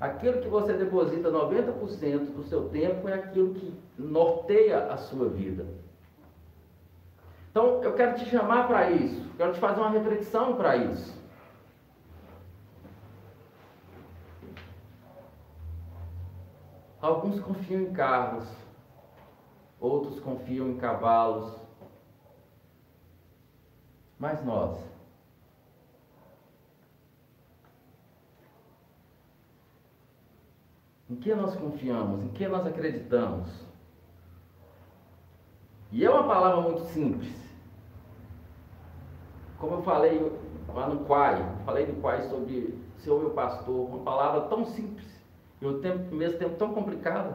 Aquilo 0.00 0.40
que 0.40 0.48
você 0.48 0.74
deposita 0.74 1.30
90% 1.30 2.32
do 2.34 2.44
seu 2.44 2.68
tempo 2.68 3.08
é 3.08 3.14
aquilo 3.14 3.54
que 3.54 3.74
norteia 3.98 4.86
a 4.86 4.96
sua 4.96 5.28
vida. 5.28 5.66
Então, 7.58 7.82
eu 7.82 7.92
quero 7.96 8.16
te 8.16 8.24
chamar 8.24 8.68
para 8.68 8.88
isso, 8.92 9.28
quero 9.36 9.52
te 9.52 9.58
fazer 9.58 9.80
uma 9.80 9.90
reflexão 9.90 10.54
para 10.54 10.76
isso. 10.76 11.12
Alguns 17.02 17.40
confiam 17.40 17.80
em 17.80 17.92
carros, 17.92 18.48
outros 19.80 20.20
confiam 20.20 20.68
em 20.68 20.76
cavalos, 20.76 21.52
mas 24.20 24.44
nós, 24.44 24.78
Em 31.10 31.16
que 31.16 31.34
nós 31.34 31.56
confiamos? 31.56 32.22
Em 32.22 32.28
que 32.28 32.46
nós 32.46 32.66
acreditamos? 32.66 33.50
E 35.90 36.04
é 36.04 36.10
uma 36.10 36.28
palavra 36.28 36.60
muito 36.60 36.84
simples. 36.84 37.37
Como 39.58 39.74
eu 39.74 39.82
falei 39.82 40.32
lá 40.72 40.88
no 40.88 41.04
Quai, 41.04 41.44
falei 41.64 41.86
no 41.86 42.00
Quai 42.00 42.22
sobre 42.28 42.78
ser 42.98 43.10
meu 43.10 43.30
pastor, 43.30 43.88
uma 43.88 44.00
palavra 44.00 44.42
tão 44.42 44.64
simples 44.64 45.06
e 45.60 45.66
ao 45.66 45.74
tempo, 45.74 46.14
mesmo 46.14 46.38
tempo 46.38 46.56
tão 46.56 46.72
complicada. 46.72 47.34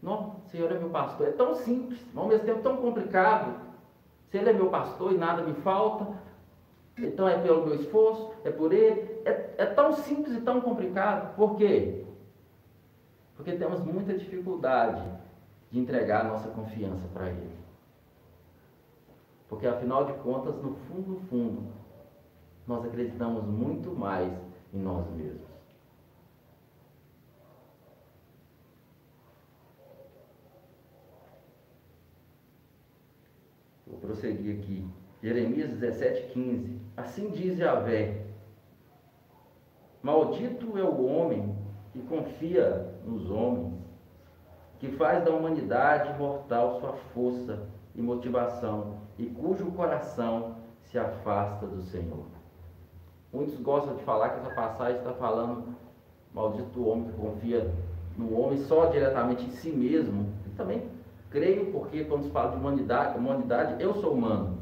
Não, 0.00 0.36
Senhor 0.50 0.70
é 0.72 0.78
meu 0.78 0.90
pastor. 0.90 1.28
É 1.28 1.30
tão 1.30 1.54
simples, 1.54 2.04
mas 2.12 2.22
ao 2.22 2.28
mesmo 2.28 2.44
tempo 2.44 2.62
tão 2.62 2.76
complicado. 2.76 3.60
Se 4.30 4.38
Ele 4.38 4.50
é 4.50 4.52
meu 4.52 4.68
pastor 4.68 5.12
e 5.12 5.18
nada 5.18 5.42
me 5.42 5.54
falta, 5.54 6.06
então 6.98 7.28
é 7.28 7.38
pelo 7.38 7.64
meu 7.64 7.74
esforço, 7.74 8.32
é 8.44 8.50
por 8.50 8.72
ele. 8.72 9.20
É, 9.24 9.54
é 9.58 9.66
tão 9.66 9.92
simples 9.92 10.36
e 10.36 10.40
tão 10.40 10.60
complicado. 10.60 11.34
Por 11.36 11.56
quê? 11.56 12.04
Porque 13.36 13.52
temos 13.52 13.80
muita 13.80 14.14
dificuldade 14.14 15.02
de 15.70 15.78
entregar 15.78 16.22
a 16.22 16.28
nossa 16.28 16.48
confiança 16.48 17.06
para 17.12 17.30
ele. 17.30 17.62
Porque 19.52 19.66
afinal 19.66 20.06
de 20.06 20.14
contas, 20.14 20.56
no 20.62 20.72
fundo, 20.72 21.10
no 21.10 21.20
fundo, 21.28 21.62
nós 22.66 22.86
acreditamos 22.86 23.44
muito 23.44 23.90
mais 23.90 24.32
em 24.72 24.78
nós 24.78 25.06
mesmos. 25.10 25.46
Vou 33.86 33.98
prosseguir 34.00 34.58
aqui. 34.58 34.88
Jeremias 35.22 35.68
17, 35.68 36.32
15. 36.32 36.80
Assim 36.96 37.28
diz 37.28 37.58
Javé: 37.58 38.24
Maldito 40.02 40.78
é 40.78 40.82
o 40.82 41.04
homem 41.04 41.54
que 41.92 42.00
confia 42.00 42.90
nos 43.04 43.30
homens, 43.30 43.74
que 44.78 44.88
faz 44.92 45.22
da 45.22 45.30
humanidade 45.30 46.18
mortal 46.18 46.80
sua 46.80 46.94
força 47.12 47.68
e 47.94 48.00
motivação, 48.00 49.01
e 49.18 49.26
cujo 49.26 49.70
coração 49.72 50.56
se 50.84 50.98
afasta 50.98 51.66
do 51.66 51.82
Senhor. 51.82 52.24
Muitos 53.32 53.58
gostam 53.60 53.96
de 53.96 54.02
falar 54.02 54.30
que 54.30 54.40
essa 54.40 54.54
passagem 54.54 54.98
está 54.98 55.12
falando 55.14 55.74
maldito 56.34 56.86
homem 56.86 57.04
que 57.06 57.12
confia 57.12 57.72
no 58.16 58.38
homem 58.38 58.58
só 58.64 58.86
diretamente 58.86 59.44
em 59.44 59.50
si 59.50 59.70
mesmo. 59.70 60.26
Eu 60.46 60.52
também 60.56 60.88
creio 61.30 61.72
porque 61.72 62.04
quando 62.04 62.24
se 62.24 62.30
fala 62.30 62.50
de 62.50 62.56
humanidade, 62.56 63.18
humanidade 63.18 63.82
eu 63.82 63.94
sou 63.94 64.12
humano. 64.12 64.58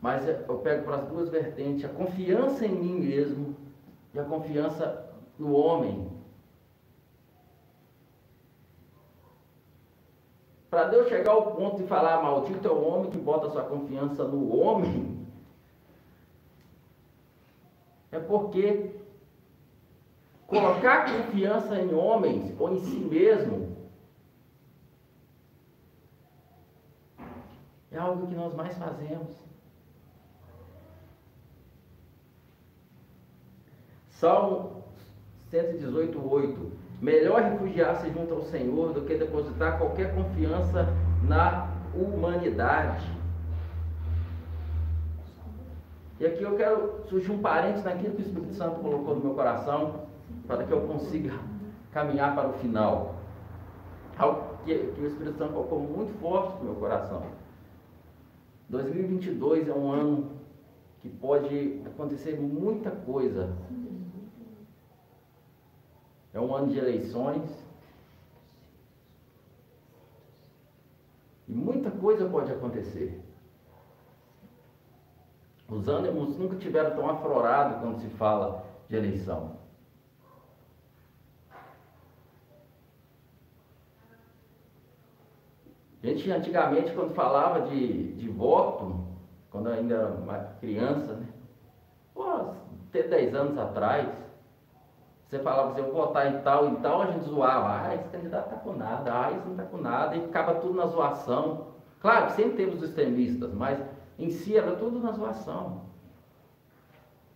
Mas 0.00 0.26
eu 0.28 0.58
pego 0.58 0.84
para 0.84 0.96
as 0.96 1.08
duas 1.08 1.28
vertentes, 1.28 1.84
a 1.84 1.88
confiança 1.88 2.64
em 2.64 2.74
mim 2.74 3.00
mesmo 3.00 3.56
e 4.14 4.18
a 4.18 4.24
confiança 4.24 5.10
no 5.38 5.54
homem. 5.54 6.11
Para 10.72 10.88
Deus 10.88 11.06
chegar 11.06 11.32
ao 11.32 11.52
ponto 11.52 11.82
de 11.82 11.86
falar, 11.86 12.22
maldito 12.22 12.66
é 12.66 12.70
o 12.70 12.82
homem 12.82 13.10
que 13.10 13.18
bota 13.18 13.50
sua 13.50 13.62
confiança 13.62 14.24
no 14.24 14.56
homem, 14.56 15.28
é 18.10 18.18
porque 18.18 18.90
colocar 20.46 21.12
confiança 21.12 21.78
em 21.78 21.92
homens 21.92 22.58
ou 22.58 22.72
em 22.72 22.80
si 22.80 22.96
mesmo 22.96 23.76
é 27.90 27.98
algo 27.98 28.26
que 28.26 28.34
nós 28.34 28.54
mais 28.54 28.74
fazemos. 28.78 29.28
Salmo 34.08 34.84
118, 35.50 36.32
8. 36.32 36.81
Melhor 37.02 37.42
refugiar-se 37.42 38.08
junto 38.12 38.32
ao 38.32 38.42
Senhor 38.42 38.92
do 38.92 39.00
que 39.00 39.16
depositar 39.16 39.76
qualquer 39.76 40.14
confiança 40.14 40.86
na 41.24 41.68
humanidade. 41.92 43.04
E 46.20 46.24
aqui 46.24 46.44
eu 46.44 46.56
quero 46.56 47.00
surgir 47.08 47.32
um 47.32 47.42
parênteses 47.42 47.84
naquilo 47.84 48.14
que 48.14 48.22
o 48.22 48.24
Espírito 48.24 48.54
Santo 48.54 48.78
colocou 48.78 49.16
no 49.16 49.20
meu 49.20 49.34
coração, 49.34 50.02
para 50.46 50.62
que 50.62 50.70
eu 50.70 50.82
consiga 50.82 51.32
caminhar 51.90 52.36
para 52.36 52.50
o 52.50 52.52
final. 52.52 53.16
Algo 54.16 54.58
que, 54.64 54.72
que 54.72 55.00
o 55.00 55.06
Espírito 55.08 55.38
Santo 55.38 55.54
colocou 55.54 55.80
muito 55.80 56.16
forte 56.20 56.56
no 56.58 56.66
meu 56.66 56.74
coração. 56.76 57.24
2022 58.68 59.68
é 59.68 59.74
um 59.74 59.90
ano 59.90 60.30
que 61.00 61.08
pode 61.08 61.82
acontecer 61.84 62.38
muita 62.40 62.92
coisa 62.92 63.50
é 66.32 66.40
um 66.40 66.54
ano 66.54 66.72
de 66.72 66.78
eleições. 66.78 67.42
E 71.46 71.52
muita 71.52 71.90
coisa 71.90 72.28
pode 72.28 72.50
acontecer. 72.50 73.20
Os 75.68 75.88
ânimos 75.88 76.36
nunca 76.38 76.56
tiveram 76.56 76.96
tão 76.96 77.08
aflorados 77.08 77.80
quando 77.80 78.00
se 78.00 78.08
fala 78.16 78.64
de 78.88 78.96
eleição. 78.96 79.56
A 86.02 86.06
gente 86.06 86.30
antigamente, 86.30 86.92
quando 86.94 87.14
falava 87.14 87.68
de, 87.68 88.14
de 88.14 88.28
voto, 88.28 89.06
quando 89.50 89.68
ainda 89.68 89.94
era 89.94 90.08
uma 90.08 90.38
criança, 90.60 91.14
né? 91.14 91.28
Pô, 92.12 92.54
até 92.88 93.04
10 93.04 93.34
anos 93.34 93.58
atrás, 93.58 94.08
você 95.32 95.38
falava 95.38 95.70
assim, 95.70 95.80
eu 95.80 95.90
vou 95.90 95.94
votar 96.08 96.30
em 96.30 96.42
tal 96.42 96.74
e 96.74 96.76
tal, 96.76 97.00
a 97.00 97.06
gente 97.06 97.24
zoava, 97.24 97.88
ah, 97.88 97.94
esse 97.94 98.06
candidato 98.10 98.50
tá 98.50 98.56
com 98.56 98.74
nada, 98.74 99.18
ah, 99.18 99.32
esse 99.32 99.48
não 99.48 99.56
tá 99.56 99.62
com 99.62 99.78
nada, 99.78 100.14
e 100.14 100.20
ficava 100.20 100.56
tudo 100.56 100.74
na 100.74 100.84
zoação. 100.84 101.68
Claro 102.00 102.32
sempre 102.32 102.58
teve 102.58 102.76
os 102.76 102.82
extremistas, 102.82 103.50
mas 103.54 103.82
em 104.18 104.28
si 104.28 104.54
era 104.54 104.76
tudo 104.76 105.00
na 105.00 105.10
zoação. 105.12 105.86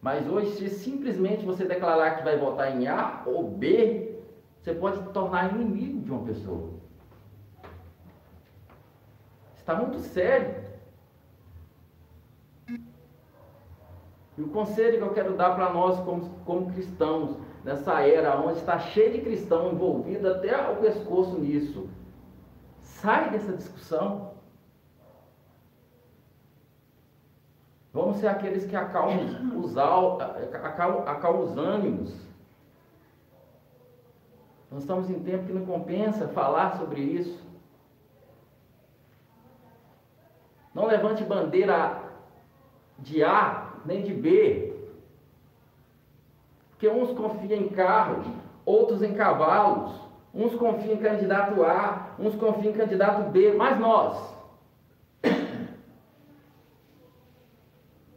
Mas 0.03 0.29
hoje, 0.29 0.51
se 0.57 0.69
simplesmente 0.69 1.47
você 1.47 1.65
declarar 1.65 2.19
que 2.19 2.25
vai 2.25 2.37
votar 2.37 2.71
em 2.71 2.87
A 2.87 3.23
ou 3.25 3.45
B, 3.49 4.21
você 4.61 4.75
pode 4.75 5.03
tornar 5.15 5.55
inimigo 5.55 6.03
de 6.03 6.11
uma 6.11 6.23
pessoa. 6.27 6.75
Está 9.57 9.75
muito 9.75 10.01
sério. 10.01 10.55
E 14.37 14.43
o 14.43 14.49
conselho 14.49 14.99
que 14.99 15.03
eu 15.03 15.15
quero 15.15 15.35
dar 15.35 15.55
para 15.55 15.73
nós 15.73 15.99
como, 16.01 16.29
como 16.45 16.71
cristãos, 16.71 17.46
nessa 17.67 18.01
era 18.01 18.39
onde 18.39 18.61
está 18.61 18.79
cheio 18.79 19.13
de 19.13 19.23
cristão 19.23 19.73
envolvido 19.73 20.31
até 20.31 20.71
o 20.71 20.77
pescoço 20.77 21.37
nisso, 21.37 21.89
sai 22.81 23.29
dessa 23.31 23.53
discussão. 23.55 24.35
Vamos 27.93 28.19
ser 28.19 28.29
aqueles 28.29 28.65
que 28.67 28.77
acalmam 28.77 29.59
os, 29.59 29.77
acalmam, 29.77 31.43
os 31.43 31.59
ânimos. 31.59 32.15
Nós 34.71 34.83
estamos 34.83 35.11
em 35.11 35.19
tempo 35.25 35.47
que 35.47 35.53
não 35.53 35.67
compensa 35.67 36.29
falar 36.29 36.79
sobre 36.79 37.01
isso. 37.01 37.45
Não 40.73 40.87
levante 40.87 41.25
bandeira 41.25 42.01
de 43.01 43.25
A 43.25 43.73
nem 43.85 44.05
de 44.05 44.15
B. 44.15 44.76
Porque 46.77 46.91
uns 46.91 47.11
confiam 47.13 47.59
em 47.59 47.69
carros, 47.71 48.27
outros 48.67 49.03
em 49.03 49.15
cavalos. 49.15 49.99
Uns 50.35 50.55
confiam 50.55 50.97
em 50.97 50.99
candidato 50.99 51.65
A, 51.65 52.15
uns 52.19 52.37
confiam 52.37 52.75
em 52.75 52.77
candidato 52.77 53.31
B, 53.31 53.55
mas 53.55 53.81
nós. 53.81 54.37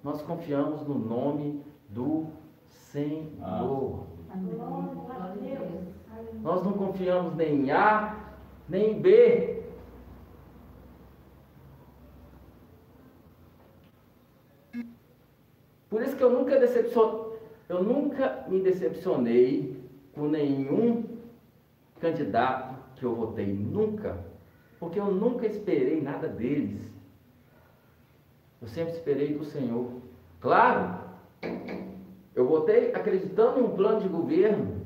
Nós 0.04 0.22
confiamos 0.22 0.86
no 0.86 1.00
nome 1.00 1.64
do 1.88 2.28
Senhor. 2.68 4.08
Nós 6.42 6.62
não 6.62 6.74
confiamos 6.74 7.36
nem 7.36 7.64
em 7.64 7.72
A, 7.72 8.18
nem 8.68 8.92
em 8.92 9.02
B. 9.02 9.64
Por 15.90 16.02
isso 16.02 16.18
que 16.18 16.24
eu 16.24 16.30
nunca 16.30 16.60
decepcionei, 16.60 17.29
eu 17.70 17.84
nunca 17.84 18.46
me 18.48 18.60
decepcionei 18.62 19.80
com 20.14 20.28
nenhum 20.28 21.06
candidato 22.02 22.76
que 22.96 23.06
eu 23.06 23.16
votei, 23.16 23.54
nunca. 23.54 24.18
Porque 24.80 25.00
eu 25.00 25.12
nunca 25.12 25.46
esperei 25.46 26.02
nada 26.02 26.28
deles. 26.28 26.82
Eu 28.60 28.68
sempre 28.68 28.94
esperei 28.94 29.38
do 29.38 29.46
Senhor. 29.46 29.92
Claro, 30.42 31.00
eu 32.34 32.48
votei 32.48 32.94
acreditando 32.94 33.60
em 33.60 33.64
um 33.64 33.76
plano 33.76 34.02
de 34.02 34.08
governo, 34.08 34.82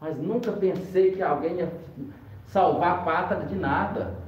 mas 0.00 0.18
nunca 0.18 0.52
pensei 0.52 1.12
que 1.12 1.22
alguém 1.22 1.56
ia 1.56 1.72
salvar 2.46 3.00
a 3.00 3.02
pátria 3.02 3.46
de 3.46 3.54
nada. 3.54 4.23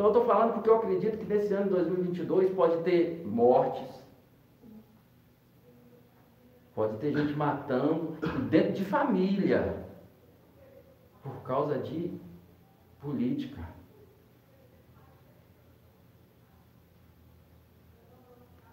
Então 0.00 0.08
eu 0.08 0.18
estou 0.18 0.34
falando 0.34 0.54
porque 0.54 0.70
eu 0.70 0.76
acredito 0.76 1.18
que 1.18 1.26
nesse 1.26 1.52
ano 1.52 1.64
de 1.64 1.70
2022 1.74 2.54
pode 2.54 2.82
ter 2.84 3.22
mortes, 3.26 4.02
pode 6.74 6.96
ter 6.96 7.12
gente 7.12 7.34
matando 7.34 8.16
dentro 8.48 8.72
de 8.72 8.84
família, 8.86 9.84
por 11.22 11.42
causa 11.42 11.78
de 11.80 12.18
política. 12.98 13.62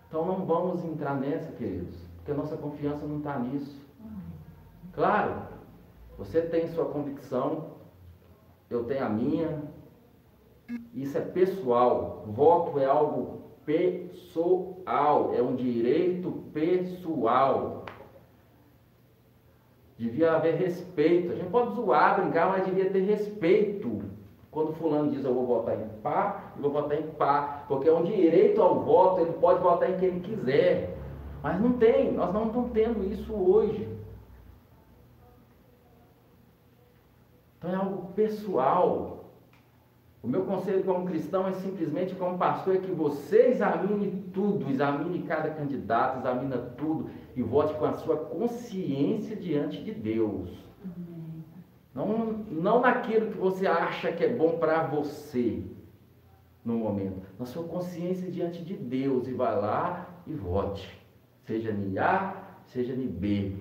Então 0.08 0.26
não 0.26 0.46
vamos 0.46 0.86
entrar 0.86 1.16
nessa, 1.16 1.52
queridos, 1.52 1.94
porque 2.16 2.32
a 2.32 2.36
nossa 2.36 2.56
confiança 2.56 3.06
não 3.06 3.18
está 3.18 3.38
nisso. 3.38 3.86
Claro, 4.94 5.42
você 6.18 6.42
tem 6.42 6.70
sua 6.70 6.86
convicção, 6.86 7.72
eu 8.70 8.86
tenho 8.86 9.06
a 9.06 9.10
minha, 9.10 9.67
isso 11.02 11.18
é 11.18 11.22
pessoal. 11.22 12.24
Voto 12.28 12.80
é 12.80 12.86
algo 12.86 13.42
pessoal, 13.66 15.34
é 15.36 15.42
um 15.42 15.56
direito 15.56 16.32
pessoal. 16.54 17.86
Devia 19.98 20.34
haver 20.34 20.56
respeito. 20.56 21.32
A 21.32 21.36
gente 21.36 21.50
pode 21.50 21.76
zoar, 21.76 22.22
brincar, 22.22 22.50
mas 22.50 22.66
devia 22.66 22.90
ter 22.90 23.02
respeito. 23.02 24.02
Quando 24.50 24.74
fulano 24.74 25.12
diz 25.12 25.24
eu 25.24 25.34
vou 25.34 25.46
votar 25.46 25.80
em 25.80 25.88
pá, 26.02 26.54
eu 26.56 26.64
vou 26.64 26.72
votar 26.72 27.00
em 27.00 27.08
pá, 27.12 27.64
porque 27.68 27.88
é 27.88 27.94
um 27.94 28.04
direito 28.04 28.60
ao 28.60 28.84
voto, 28.84 29.22
ele 29.22 29.34
pode 29.34 29.62
votar 29.62 29.92
em 29.92 29.98
quem 29.98 30.10
ele 30.10 30.20
quiser. 30.22 30.98
Mas 31.44 31.62
não 31.62 31.74
tem, 31.74 32.12
nós 32.12 32.34
não 32.34 32.48
estamos 32.48 32.72
tendo 32.72 33.04
isso 33.04 33.34
hoje. 33.34 33.88
Então 37.58 37.72
é 37.72 37.76
algo 37.76 38.14
pessoal. 38.14 39.17
O 40.22 40.28
meu 40.28 40.46
conselho 40.46 40.84
como 40.84 41.06
cristão 41.06 41.48
é 41.48 41.54
simplesmente 41.54 42.16
como 42.16 42.38
pastor 42.38 42.76
é 42.76 42.80
que 42.80 42.92
você 42.92 43.48
examine 43.48 44.24
tudo, 44.34 44.70
examine 44.70 45.24
cada 45.24 45.52
candidato, 45.52 46.20
examine 46.20 46.56
tudo 46.76 47.10
e 47.36 47.44
vote 47.44 47.74
com 47.76 47.86
a 47.86 47.94
sua 47.94 48.18
consciência 48.18 49.36
diante 49.36 49.82
de 49.84 49.92
Deus. 49.92 50.50
Não, 51.94 52.46
não 52.50 52.82
naquilo 52.82 53.32
que 53.32 53.38
você 53.38 53.68
acha 53.68 54.12
que 54.12 54.24
é 54.24 54.30
bom 54.30 54.58
para 54.58 54.84
você 54.84 55.64
no 56.66 56.76
momento, 56.78 57.22
na 57.40 57.46
sua 57.46 57.64
consciência 57.64 58.30
diante 58.30 58.64
de 58.64 58.76
Deus 58.76 59.28
e 59.28 59.34
vai 59.34 59.56
lá 59.56 60.10
e 60.28 60.34
vote, 60.34 61.00
seja 61.46 61.72
em 61.72 61.98
A, 61.98 62.36
seja 62.66 62.94
em 62.94 63.08
B, 63.08 63.56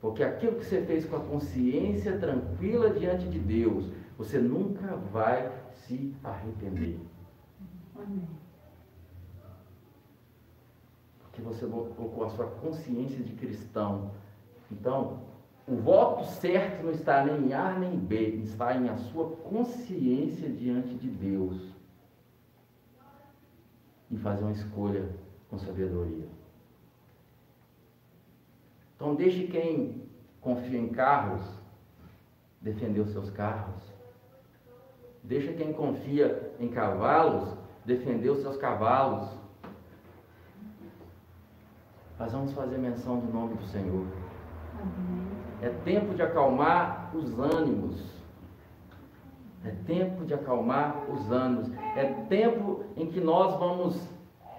porque 0.00 0.22
aquilo 0.22 0.56
que 0.56 0.64
você 0.64 0.80
fez 0.80 1.04
com 1.04 1.16
a 1.16 1.20
consciência 1.20 2.16
tranquila 2.16 2.90
diante 2.90 3.28
de 3.28 3.38
Deus, 3.38 3.90
você 4.16 4.38
nunca 4.38 4.96
vai 5.12 5.52
se 5.86 6.14
arrepender. 6.22 6.98
Amém. 7.94 8.28
Porque 11.20 11.40
você 11.42 11.66
colocou 11.66 12.24
a 12.24 12.30
sua 12.30 12.46
consciência 12.46 13.22
de 13.22 13.32
cristão. 13.34 14.10
Então, 14.70 15.22
o 15.66 15.76
voto 15.76 16.24
certo 16.24 16.84
não 16.84 16.90
está 16.90 17.24
nem 17.24 17.48
em 17.48 17.52
A 17.52 17.78
nem 17.78 17.94
em 17.94 17.98
B, 17.98 18.36
está 18.36 18.76
em 18.76 18.88
a 18.88 18.96
sua 18.96 19.36
consciência 19.36 20.48
diante 20.48 20.94
de 20.94 21.08
Deus. 21.08 21.74
E 24.10 24.16
fazer 24.16 24.44
uma 24.44 24.52
escolha 24.52 25.08
com 25.48 25.58
sabedoria. 25.58 26.28
Então, 28.94 29.14
deixe 29.14 29.46
quem 29.46 30.08
confia 30.40 30.78
em 30.78 30.88
carros 30.88 31.42
defender 32.60 33.00
os 33.00 33.10
seus 33.10 33.30
carros. 33.30 33.95
Deixa 35.26 35.52
quem 35.52 35.72
confia 35.72 36.52
em 36.60 36.68
cavalos 36.68 37.52
defender 37.84 38.30
os 38.30 38.40
seus 38.42 38.56
cavalos. 38.56 39.28
Mas 42.16 42.32
vamos 42.32 42.52
fazer 42.52 42.78
menção 42.78 43.18
do 43.18 43.32
nome 43.32 43.54
do 43.54 43.64
Senhor. 43.64 44.06
É 45.60 45.68
tempo 45.84 46.14
de 46.14 46.22
acalmar 46.22 47.10
os 47.14 47.38
ânimos. 47.38 48.04
É 49.64 49.70
tempo 49.84 50.24
de 50.24 50.32
acalmar 50.32 51.04
os 51.10 51.30
ânimos. 51.30 51.72
É 51.96 52.04
tempo 52.28 52.84
em 52.96 53.06
que 53.06 53.20
nós 53.20 53.56
vamos 53.58 54.00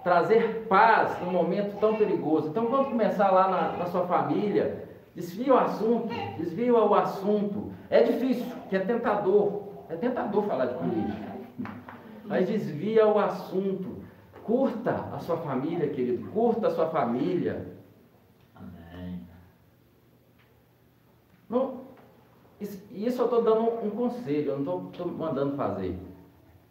trazer 0.04 0.66
paz 0.68 1.18
num 1.22 1.32
momento 1.32 1.80
tão 1.80 1.96
perigoso. 1.96 2.48
Então 2.48 2.68
vamos 2.68 2.88
começar 2.88 3.30
lá 3.30 3.48
na, 3.48 3.78
na 3.78 3.86
sua 3.86 4.06
família. 4.06 4.86
Desvia 5.14 5.54
o 5.54 5.58
assunto, 5.58 6.08
desvia 6.36 6.74
o 6.74 6.94
assunto. 6.94 7.72
É 7.88 8.02
difícil, 8.02 8.46
que 8.68 8.76
é 8.76 8.80
tentador. 8.80 9.67
É 9.88 9.96
tentador 9.96 10.44
falar 10.44 10.66
de 10.66 10.74
política. 10.74 11.36
Mas 12.24 12.46
desvia 12.46 13.06
o 13.06 13.18
assunto. 13.18 13.96
Curta 14.44 15.08
a 15.12 15.18
sua 15.18 15.36
família, 15.38 15.88
querido. 15.88 16.30
Curta 16.30 16.68
a 16.68 16.70
sua 16.70 16.88
família. 16.88 17.74
Amém. 18.54 19.20
Não, 21.48 21.80
isso, 22.60 22.82
isso 22.90 23.20
eu 23.22 23.24
estou 23.26 23.42
dando 23.42 23.84
um 23.84 23.90
conselho, 23.90 24.52
eu 24.52 24.58
não 24.58 24.88
estou 24.90 25.06
mandando 25.06 25.56
fazer. 25.56 25.98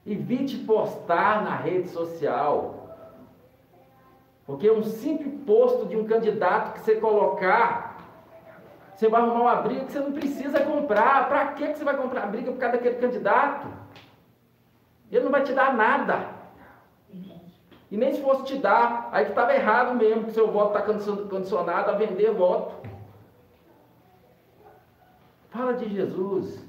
Evite 0.06 0.58
postar 0.60 1.44
na 1.44 1.56
rede 1.56 1.90
social. 1.90 2.96
Porque 4.46 4.70
um 4.72 4.84
simples 4.84 5.34
posto 5.46 5.86
de 5.86 5.98
um 5.98 6.06
candidato 6.06 6.74
que 6.74 6.80
você 6.80 6.96
colocar 6.96 7.87
você 8.98 9.08
vai 9.10 9.22
arrumar 9.22 9.42
uma 9.42 9.56
briga 9.58 9.86
que 9.86 9.92
você 9.92 10.00
não 10.00 10.12
precisa 10.12 10.60
comprar. 10.62 11.30
Para 11.30 11.50
que 11.50 11.68
você 11.68 11.84
vai 11.84 11.96
comprar 11.96 12.24
a 12.24 12.26
briga 12.26 12.52
por 12.52 12.58
causa 12.58 12.78
daquele 12.78 12.96
candidato? 12.96 13.68
Ele 15.12 15.24
não 15.24 15.32
vai 15.32 15.44
te 15.44 15.54
dar 15.54 15.76
nada. 15.76 16.30
E 17.92 17.96
nem 17.96 18.16
se 18.16 18.22
fosse 18.24 18.46
te 18.46 18.58
dar, 18.58 19.08
aí 19.12 19.26
que 19.26 19.32
estava 19.32 19.54
errado 19.54 19.96
mesmo, 19.96 20.26
que 20.26 20.32
seu 20.32 20.52
voto 20.52 20.76
está 20.76 20.82
condicionado 21.30 21.92
a 21.92 21.94
vender 21.94 22.32
voto. 22.32 22.90
Fala 25.52 25.76
de 25.76 25.88
Jesus. 25.90 26.66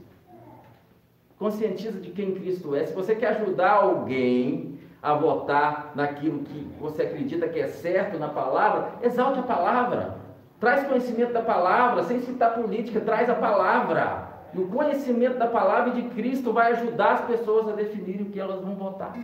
Conscientiza 1.39 1.99
de 1.99 2.11
quem 2.11 2.35
Cristo 2.35 2.77
é. 2.77 2.85
Se 2.85 2.93
você 2.93 3.17
quer 3.17 3.29
ajudar 3.29 3.73
alguém 3.73 4.79
a 5.03 5.15
votar 5.15 5.93
naquilo 5.95 6.41
que 6.41 6.61
você 6.79 7.03
acredita 7.03 7.49
que 7.49 7.59
é 7.59 7.69
certo 7.69 8.19
na 8.19 8.29
palavra, 8.29 8.99
exalte 9.03 9.39
a 9.39 9.45
palavra. 9.45 10.28
Traz 10.61 10.87
conhecimento 10.87 11.33
da 11.33 11.43
palavra, 11.43 12.03
sem 12.05 12.21
citar 12.21 12.55
política, 12.55 13.01
traz 13.01 13.31
a 13.31 13.35
palavra. 13.35 14.29
E 14.53 14.59
o 14.59 14.69
conhecimento 14.69 15.39
da 15.39 15.47
palavra 15.47 15.93
de 15.93 16.03
Cristo 16.11 16.53
vai 16.53 16.73
ajudar 16.73 17.15
as 17.15 17.21
pessoas 17.27 17.69
a 17.69 17.73
definirem 17.73 18.23
o 18.23 18.31
que 18.31 18.41
elas 18.41 18.61
vão 18.61 18.75
votar. 18.75 19.19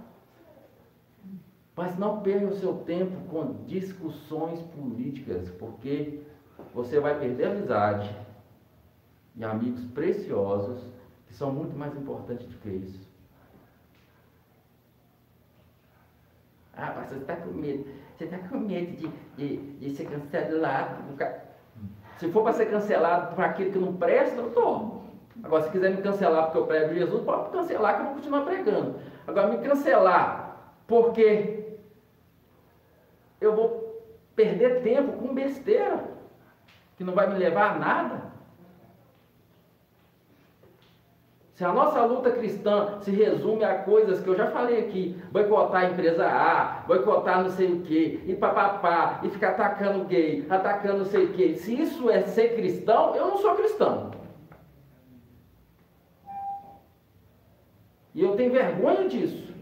Mas 1.77 1.99
não 1.99 2.21
perca 2.21 2.47
o 2.47 2.57
seu 2.57 2.75
tempo 2.75 3.17
com 3.29 3.65
discussões 3.65 4.61
políticas, 4.63 5.51
porque 5.59 6.21
você 6.73 7.01
vai 7.01 7.19
perder 7.19 7.47
amizade 7.47 8.15
e 9.35 9.45
amigos 9.45 9.85
preciosos 9.87 10.81
que 11.27 11.35
são 11.35 11.51
muito 11.51 11.77
mais 11.77 11.97
importantes 11.97 12.47
do 12.47 12.57
que 12.59 12.69
isso. 12.69 13.14
Ah, 16.77 16.89
pastor, 16.89 17.19
você 17.19 17.23
está 17.23 17.37
com 17.37 17.51
medo. 17.51 17.87
Você 18.17 18.25
está 18.25 18.39
com 18.39 18.59
medo 18.59 18.97
de, 18.97 19.09
de, 19.37 19.57
de 19.79 19.91
ser 19.97 20.07
cancelado. 20.07 21.03
Se 22.19 22.31
for 22.31 22.43
para 22.43 22.53
ser 22.53 22.67
cancelado 22.67 23.35
por 23.35 23.45
aquilo 23.45 23.73
que 23.73 23.79
não 23.79 23.95
presta, 23.97 24.41
eu 24.41 24.49
estou. 24.49 25.05
Agora, 25.43 25.63
se 25.65 25.71
quiser 25.71 25.91
me 25.91 26.03
cancelar 26.03 26.45
porque 26.45 26.59
eu 26.59 26.67
prego 26.67 26.95
Jesus, 26.95 27.25
pode 27.25 27.51
cancelar 27.51 27.97
que 27.97 28.01
eu 28.01 28.07
vou 28.07 28.15
continuar 28.15 28.45
pregando. 28.45 28.97
Agora, 29.27 29.49
me 29.49 29.59
cancelar 29.59 30.75
porque 30.87 31.79
eu 33.41 33.55
vou 33.55 34.05
perder 34.37 34.83
tempo 34.83 35.13
com 35.19 35.35
besteira, 35.35 36.05
que 36.97 37.05
não 37.05 37.15
vai 37.15 37.27
me 37.27 37.39
levar 37.39 37.73
a 37.73 37.79
nada. 37.79 38.34
Se 41.55 41.65
a 41.65 41.73
nossa 41.73 42.05
luta 42.05 42.33
cristã 42.33 42.99
se 43.01 43.13
resume 43.13 43.63
a 43.63 43.79
coisas 43.79 44.21
que 44.21 44.29
eu 44.29 44.37
já 44.37 44.51
falei 44.51 44.81
aqui, 44.81 45.17
boicotar 45.31 45.83
a 45.83 45.91
empresa 45.91 46.27
A, 46.27 46.83
boicotar 46.85 47.45
não 47.45 47.51
sei 47.51 47.73
o 47.73 47.83
que, 47.83 48.25
e 48.27 48.35
papapá, 48.35 49.21
e 49.23 49.31
ficar 49.31 49.51
atacando 49.51 50.05
gay, 50.05 50.45
atacando 50.51 50.99
não 50.99 51.05
sei 51.05 51.27
o 51.27 51.33
que, 51.33 51.55
se 51.55 51.81
isso 51.81 52.11
é 52.11 52.23
ser 52.23 52.57
cristão, 52.57 53.15
eu 53.15 53.29
não 53.29 53.39
sou 53.39 53.55
cristão. 53.55 54.11
E 58.13 58.21
eu 58.21 58.35
tenho 58.35 58.51
vergonha 58.51 59.09
disso. 59.09 59.55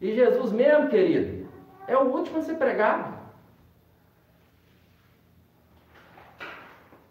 E 0.00 0.14
Jesus 0.14 0.50
mesmo, 0.50 0.88
querido, 0.88 1.46
é 1.86 1.94
o 1.94 2.04
último 2.04 2.38
a 2.38 2.42
ser 2.42 2.54
pregado. 2.54 3.23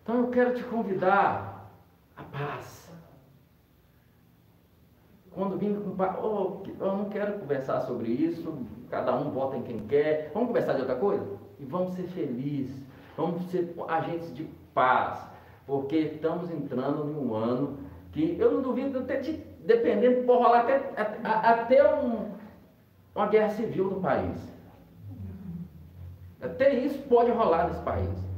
Então 0.04 0.20
eu 0.20 0.28
quero 0.28 0.54
te 0.54 0.64
convidar 0.66 1.72
à 2.16 2.24
paz. 2.24 2.92
Quando 5.32 5.58
vim 5.58 5.74
com 5.76 5.96
oh, 6.22 6.62
eu 6.80 6.98
não 6.98 7.06
quero 7.06 7.40
conversar 7.40 7.82
sobre 7.82 8.10
isso, 8.10 8.68
cada 8.90 9.16
um 9.16 9.32
vota 9.32 9.58
em 9.58 9.64
quem 9.64 9.80
quer. 9.88 10.30
Vamos 10.34 10.50
conversar 10.50 10.74
de 10.74 10.82
outra 10.82 10.98
coisa? 10.98 11.26
E 11.58 11.66
vamos 11.66 11.96
ser 11.96 12.04
felizes, 12.04 12.84
vamos 13.18 13.44
ser 13.50 13.74
agentes 13.88 14.36
de 14.36 14.44
paz, 14.74 15.26
porque 15.66 15.96
estamos 15.96 16.52
entrando 16.52 17.10
em 17.10 17.16
um 17.16 17.34
ano 17.34 17.80
que 18.12 18.38
eu 18.38 18.52
não 18.52 18.62
duvido, 18.62 19.00
até 19.00 19.22
de, 19.22 19.38
dependendo, 19.66 20.26
pode 20.26 20.44
rolar 20.44 20.60
até, 20.60 20.92
até 21.24 21.96
um, 21.96 22.30
uma 23.16 23.28
guerra 23.28 23.50
civil 23.50 23.86
no 23.86 24.02
país. 24.02 24.38
Até 26.42 26.76
isso 26.76 27.00
pode 27.08 27.32
rolar 27.32 27.70
nesse 27.70 27.82
país. 27.82 28.33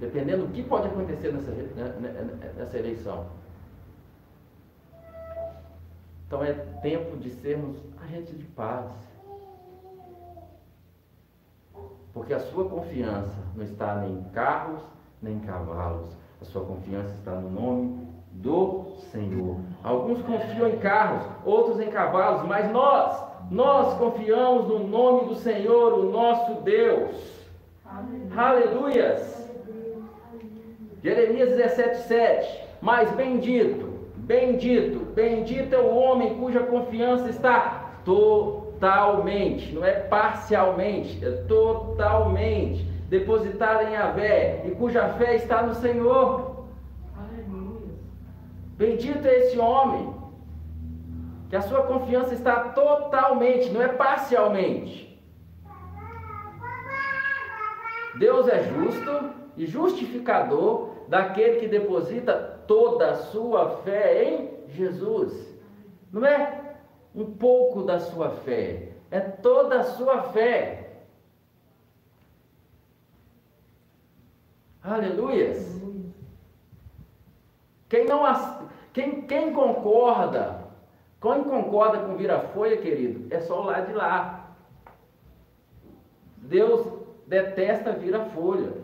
Dependendo 0.00 0.46
do 0.46 0.52
que 0.52 0.62
pode 0.62 0.88
acontecer 0.88 1.32
nessa, 1.32 1.50
né, 1.50 1.94
né, 2.00 2.10
né, 2.10 2.52
nessa 2.56 2.78
eleição. 2.78 3.26
Então 6.26 6.42
é 6.42 6.52
tempo 6.82 7.16
de 7.16 7.30
sermos 7.30 7.76
agentes 8.02 8.36
de 8.36 8.44
paz. 8.44 8.86
Porque 12.12 12.32
a 12.32 12.40
sua 12.40 12.68
confiança 12.68 13.36
não 13.54 13.64
está 13.64 13.96
nem 13.96 14.12
em 14.12 14.24
carros, 14.30 14.82
nem 15.20 15.34
em 15.34 15.40
cavalos. 15.40 16.10
A 16.40 16.44
sua 16.44 16.64
confiança 16.64 17.12
está 17.14 17.32
no 17.32 17.50
nome 17.50 18.06
do 18.32 18.96
Senhor. 19.10 19.58
Alguns 19.82 20.22
confiam 20.22 20.68
em 20.68 20.78
carros, 20.78 21.24
outros 21.44 21.80
em 21.80 21.90
cavalos, 21.90 22.46
mas 22.46 22.70
nós, 22.70 23.22
nós 23.50 23.98
confiamos 23.98 24.66
no 24.66 24.86
nome 24.86 25.28
do 25.28 25.36
Senhor, 25.36 25.92
o 25.92 26.10
nosso 26.10 26.62
Deus. 26.62 27.44
Aleluia. 27.84 28.40
Aleluias. 28.40 29.43
Jeremias 31.04 31.50
17, 31.50 32.08
7. 32.08 32.64
Mas 32.80 33.10
bendito, 33.10 34.08
bendito, 34.16 35.04
bendito 35.14 35.74
é 35.74 35.78
o 35.78 35.94
homem 35.94 36.34
cuja 36.38 36.60
confiança 36.60 37.28
está 37.28 38.00
totalmente, 38.06 39.70
não 39.74 39.84
é 39.84 39.92
parcialmente, 39.92 41.22
é 41.22 41.30
totalmente 41.46 42.84
depositada 43.10 43.84
em 43.84 43.96
Avé 43.96 44.64
e 44.66 44.70
cuja 44.70 45.10
fé 45.10 45.36
está 45.36 45.62
no 45.62 45.74
Senhor. 45.74 46.64
Aleluia. 47.14 47.92
Bendito 48.78 49.28
é 49.28 49.40
esse 49.40 49.58
homem 49.58 50.14
que 51.50 51.56
a 51.56 51.60
sua 51.60 51.82
confiança 51.82 52.32
está 52.32 52.70
totalmente, 52.70 53.68
não 53.68 53.82
é 53.82 53.88
parcialmente. 53.88 55.22
Deus 58.18 58.48
é 58.48 58.62
justo 58.62 59.30
e 59.56 59.66
justificador 59.66 60.93
daquele 61.08 61.60
que 61.60 61.68
deposita 61.68 62.62
toda 62.66 63.10
a 63.10 63.16
sua 63.16 63.78
fé 63.82 64.24
em 64.24 64.68
Jesus. 64.68 65.54
Não 66.12 66.24
é 66.24 66.76
um 67.14 67.32
pouco 67.34 67.82
da 67.82 67.98
sua 68.00 68.30
fé, 68.30 68.92
é 69.10 69.20
toda 69.20 69.80
a 69.80 69.84
sua 69.84 70.22
fé. 70.32 70.80
Aleluias. 74.82 75.82
Quem 77.88 78.06
não 78.06 78.24
quem, 78.92 79.22
quem 79.22 79.52
concorda, 79.52 80.64
quem 81.20 81.42
concorda 81.42 81.98
com 81.98 82.16
vira-folha, 82.16 82.76
querido, 82.76 83.26
é 83.34 83.40
só 83.40 83.60
o 83.60 83.64
lado 83.64 83.86
de 83.86 83.92
lá. 83.92 84.56
Deus 86.36 86.86
detesta 87.26 87.92
vira-folha. 87.92 88.83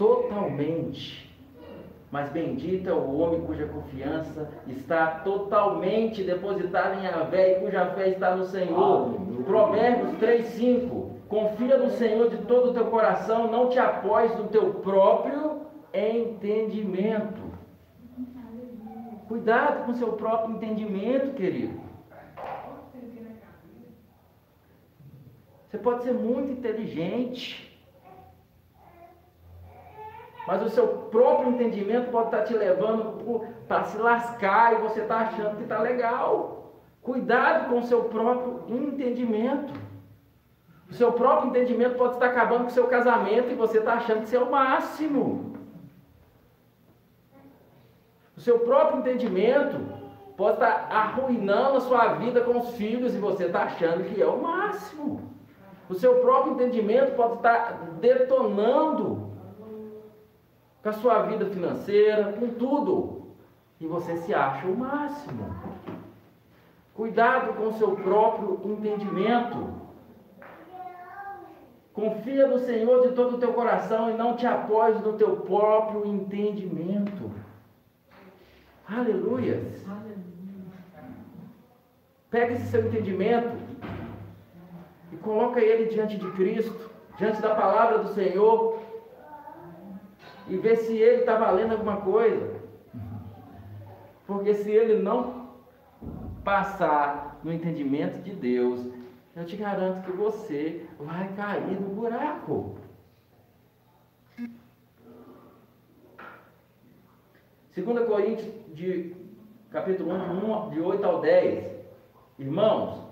Totalmente. 0.00 1.30
Mas 2.10 2.30
bendito 2.30 2.88
é 2.88 2.92
o 2.92 3.18
homem 3.18 3.42
cuja 3.42 3.66
confiança 3.66 4.48
está 4.66 5.20
totalmente 5.20 6.24
depositada 6.24 6.96
em 6.96 7.04
Yahvé 7.04 7.52
e 7.52 7.60
cuja 7.60 7.84
fé 7.94 8.08
está 8.08 8.34
no 8.34 8.46
Senhor. 8.46 9.14
Provérbios 9.44 10.18
3,5 10.18 11.10
Confia 11.28 11.78
no 11.78 11.90
Senhor 11.90 12.28
de 12.28 12.38
todo 12.38 12.70
o 12.70 12.74
teu 12.74 12.86
coração, 12.86 13.48
não 13.48 13.68
te 13.68 13.78
apoies 13.78 14.36
no 14.36 14.48
teu 14.48 14.74
próprio 14.74 15.60
entendimento. 15.94 17.40
Cuidado 19.28 19.84
com 19.84 19.92
o 19.92 19.94
seu 19.94 20.14
próprio 20.14 20.56
entendimento, 20.56 21.34
querido. 21.34 21.78
Você 25.68 25.78
pode 25.78 26.02
ser 26.02 26.14
muito 26.14 26.50
inteligente, 26.50 27.69
mas 30.46 30.62
o 30.62 30.70
seu 30.70 30.86
próprio 31.10 31.50
entendimento 31.50 32.10
pode 32.10 32.26
estar 32.26 32.42
te 32.44 32.54
levando 32.54 33.46
para 33.68 33.84
se 33.84 33.98
lascar 33.98 34.74
e 34.74 34.82
você 34.82 35.00
está 35.02 35.18
achando 35.18 35.56
que 35.56 35.62
está 35.62 35.78
legal. 35.80 36.74
Cuidado 37.02 37.68
com 37.68 37.78
o 37.78 37.84
seu 37.84 38.04
próprio 38.04 38.64
entendimento. 38.68 39.72
O 40.90 40.94
seu 40.94 41.12
próprio 41.12 41.50
entendimento 41.50 41.96
pode 41.96 42.14
estar 42.14 42.26
acabando 42.26 42.62
com 42.62 42.70
o 42.70 42.72
seu 42.72 42.88
casamento 42.88 43.50
e 43.50 43.54
você 43.54 43.78
está 43.78 43.94
achando 43.94 44.18
que 44.18 44.24
isso 44.24 44.36
é 44.36 44.40
o 44.40 44.50
máximo. 44.50 45.54
O 48.36 48.40
seu 48.40 48.60
próprio 48.60 49.00
entendimento 49.00 49.78
pode 50.36 50.54
estar 50.54 50.88
arruinando 50.90 51.76
a 51.76 51.80
sua 51.80 52.14
vida 52.14 52.40
com 52.40 52.58
os 52.58 52.70
filhos 52.70 53.14
e 53.14 53.18
você 53.18 53.44
está 53.44 53.64
achando 53.64 54.04
que 54.04 54.20
é 54.20 54.26
o 54.26 54.42
máximo. 54.42 55.30
O 55.88 55.94
seu 55.94 56.16
próprio 56.16 56.54
entendimento 56.54 57.14
pode 57.14 57.34
estar 57.34 57.90
detonando 58.00 59.30
com 60.82 60.88
a 60.88 60.92
sua 60.92 61.22
vida 61.22 61.46
financeira, 61.46 62.32
com 62.32 62.48
tudo. 62.54 63.20
E 63.80 63.86
você 63.86 64.16
se 64.18 64.34
acha 64.34 64.66
o 64.66 64.76
máximo. 64.76 65.54
Cuidado 66.94 67.54
com 67.54 67.68
o 67.68 67.72
seu 67.74 67.92
próprio 67.96 68.60
entendimento. 68.64 69.80
Confia 71.92 72.46
no 72.46 72.58
Senhor 72.58 73.08
de 73.08 73.14
todo 73.14 73.36
o 73.36 73.38
teu 73.38 73.52
coração 73.52 74.10
e 74.10 74.14
não 74.14 74.36
te 74.36 74.46
apoies 74.46 75.00
no 75.02 75.14
teu 75.14 75.38
próprio 75.38 76.06
entendimento. 76.06 77.30
Aleluia. 78.88 79.62
Pega 82.30 82.54
esse 82.54 82.66
seu 82.66 82.86
entendimento 82.86 83.56
e 85.12 85.16
coloca 85.16 85.60
ele 85.60 85.90
diante 85.90 86.16
de 86.16 86.30
Cristo, 86.32 86.90
diante 87.18 87.40
da 87.42 87.54
palavra 87.54 87.98
do 87.98 88.14
Senhor 88.14 88.78
e 90.50 90.56
ver 90.56 90.76
se 90.78 90.96
ele 90.96 91.20
está 91.20 91.36
valendo 91.36 91.72
alguma 91.72 91.98
coisa. 91.98 92.60
Porque 94.26 94.52
se 94.52 94.70
ele 94.70 95.00
não 95.00 95.48
passar 96.44 97.40
no 97.44 97.52
entendimento 97.52 98.20
de 98.22 98.32
Deus, 98.32 98.84
eu 99.36 99.46
te 99.46 99.56
garanto 99.56 100.04
que 100.04 100.10
você 100.10 100.86
vai 100.98 101.32
cair 101.34 101.80
no 101.80 101.94
buraco. 101.94 102.76
2 107.76 108.06
Coríntios, 108.06 108.52
de, 108.74 109.14
capítulo 109.70 110.12
1, 110.12 110.70
de 110.70 110.80
8 110.80 111.04
ao 111.04 111.20
10. 111.20 111.64
Irmãos, 112.38 113.04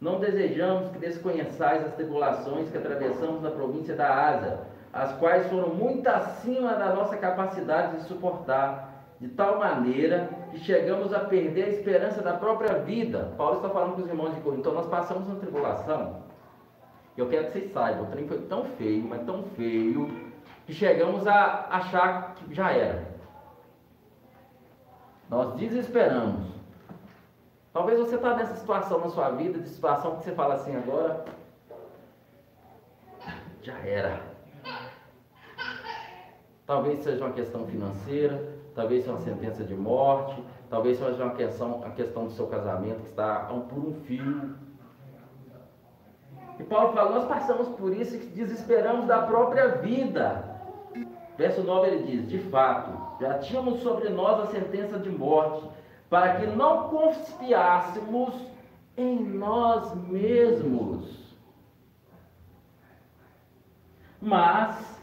não 0.00 0.18
desejamos 0.18 0.90
que 0.90 0.98
desconheçais 0.98 1.84
as 1.84 1.94
tribulações 1.94 2.70
que 2.70 2.78
atravessamos 2.78 3.42
na 3.42 3.50
província 3.50 3.94
da 3.94 4.28
Ásia, 4.28 4.60
as 4.96 5.12
quais 5.18 5.46
foram 5.48 5.68
muito 5.68 6.06
acima 6.08 6.74
da 6.74 6.94
nossa 6.94 7.18
capacidade 7.18 7.98
de 7.98 8.04
suportar, 8.04 8.94
de 9.20 9.28
tal 9.28 9.58
maneira 9.58 10.30
que 10.50 10.58
chegamos 10.58 11.12
a 11.12 11.20
perder 11.20 11.64
a 11.64 11.68
esperança 11.68 12.22
da 12.22 12.32
própria 12.34 12.78
vida. 12.78 13.34
Paulo 13.36 13.56
está 13.56 13.68
falando 13.68 13.96
com 13.96 14.02
os 14.02 14.08
irmãos 14.08 14.34
de 14.34 14.40
Corinto. 14.40 14.60
Então 14.60 14.72
nós 14.72 14.86
passamos 14.86 15.26
uma 15.28 15.36
tribulação. 15.36 16.22
Eu 17.14 17.28
quero 17.28 17.46
que 17.46 17.52
vocês 17.52 17.72
saibam, 17.72 18.04
o 18.04 18.06
trem 18.06 18.26
foi 18.26 18.38
tão 18.42 18.64
feio, 18.64 19.04
mas 19.04 19.22
tão 19.24 19.42
feio, 19.54 20.32
que 20.66 20.72
chegamos 20.72 21.26
a 21.26 21.66
achar 21.70 22.34
que 22.34 22.54
já 22.54 22.72
era. 22.72 23.06
Nós 25.28 25.54
desesperamos. 25.56 26.46
Talvez 27.72 27.98
você 27.98 28.16
está 28.16 28.34
nessa 28.34 28.56
situação 28.56 29.00
na 29.00 29.08
sua 29.10 29.30
vida, 29.30 29.58
de 29.58 29.68
situação 29.68 30.16
que 30.16 30.24
você 30.24 30.32
fala 30.32 30.54
assim 30.54 30.74
agora, 30.74 31.24
já 33.62 33.78
era. 33.80 34.35
Talvez 36.66 36.98
seja 37.00 37.24
uma 37.24 37.32
questão 37.32 37.64
financeira, 37.66 38.56
talvez 38.74 39.04
seja 39.04 39.14
uma 39.14 39.22
sentença 39.22 39.62
de 39.62 39.74
morte, 39.74 40.42
talvez 40.68 40.98
seja 40.98 41.22
uma 41.22 41.34
questão, 41.34 41.82
a 41.84 41.90
questão 41.90 42.24
do 42.24 42.32
seu 42.32 42.48
casamento 42.48 43.02
que 43.02 43.08
está 43.08 43.36
por 43.68 43.78
um 43.78 43.94
fio. 44.04 44.56
E 46.58 46.64
Paulo 46.64 46.92
fala, 46.92 47.10
nós 47.10 47.28
passamos 47.28 47.68
por 47.68 47.94
isso 47.94 48.16
e 48.16 48.18
desesperamos 48.18 49.06
da 49.06 49.22
própria 49.22 49.68
vida. 49.76 50.56
Verso 51.38 51.62
9 51.62 51.86
ele 51.86 52.02
diz, 52.04 52.28
de 52.28 52.38
fato, 52.50 53.20
já 53.20 53.38
tínhamos 53.38 53.80
sobre 53.82 54.08
nós 54.08 54.40
a 54.40 54.46
sentença 54.46 54.98
de 54.98 55.10
morte, 55.10 55.68
para 56.08 56.36
que 56.36 56.46
não 56.46 56.88
confiássemos 56.88 58.34
em 58.96 59.22
nós 59.22 59.94
mesmos. 60.08 61.36
Mas 64.20 64.95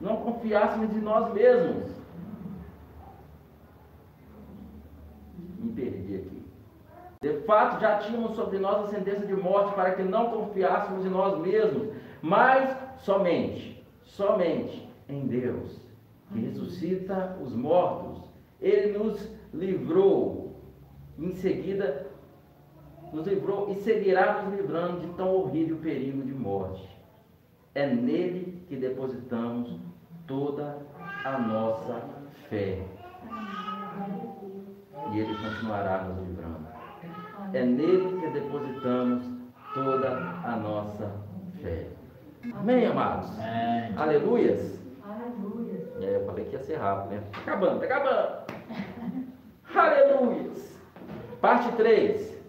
não 0.00 0.16
confiássemos 0.16 0.94
em 0.94 1.00
nós 1.00 1.32
mesmos. 1.32 1.90
Me 5.58 5.72
perdi 5.72 6.16
aqui. 6.16 6.46
De 7.22 7.40
fato, 7.40 7.80
já 7.80 7.98
tínhamos 7.98 8.36
sobre 8.36 8.58
nós 8.58 8.84
a 8.84 8.88
sentença 8.88 9.26
de 9.26 9.34
morte 9.34 9.74
para 9.74 9.94
que 9.94 10.02
não 10.02 10.30
confiássemos 10.30 11.04
em 11.04 11.08
nós 11.08 11.38
mesmos, 11.38 11.94
mas 12.20 12.76
somente, 12.98 13.84
somente 14.04 14.88
em 15.08 15.26
Deus 15.26 15.80
que 16.32 16.40
ressuscita 16.40 17.36
os 17.42 17.54
mortos. 17.54 18.22
Ele 18.60 18.98
nos 18.98 19.30
livrou, 19.52 20.60
em 21.18 21.32
seguida, 21.34 22.06
nos 23.12 23.26
livrou 23.26 23.70
e 23.70 23.76
seguirá 23.76 24.42
nos 24.42 24.54
livrando 24.54 25.00
de 25.00 25.08
tão 25.14 25.34
horrível 25.34 25.78
perigo 25.78 26.22
de 26.22 26.32
morte. 26.32 26.95
É 27.76 27.84
nele 27.84 28.64
que 28.68 28.74
depositamos 28.74 29.78
toda 30.26 30.78
a 31.26 31.38
nossa 31.38 32.00
fé. 32.48 32.82
E 35.12 35.18
ele 35.18 35.36
continuará 35.36 36.04
nos 36.04 36.26
livrando. 36.26 36.66
É 37.52 37.62
nele 37.66 38.18
que 38.18 38.30
depositamos 38.30 39.26
toda 39.74 40.08
a 40.10 40.56
nossa 40.56 41.12
fé. 41.60 41.88
Amém, 42.54 42.86
amados? 42.86 43.30
Amém. 43.38 43.92
Aleluias. 43.94 44.80
É, 46.00 46.16
eu 46.16 46.24
falei 46.24 46.46
que 46.46 46.56
ia 46.56 46.62
ser 46.62 46.76
rápido, 46.76 47.10
né? 47.10 47.22
Tá 47.30 47.40
acabando, 47.40 47.80
tá 47.80 47.84
acabando. 47.84 48.36
Aleluia. 49.74 50.50
Parte 51.42 51.70
3. 51.72 52.42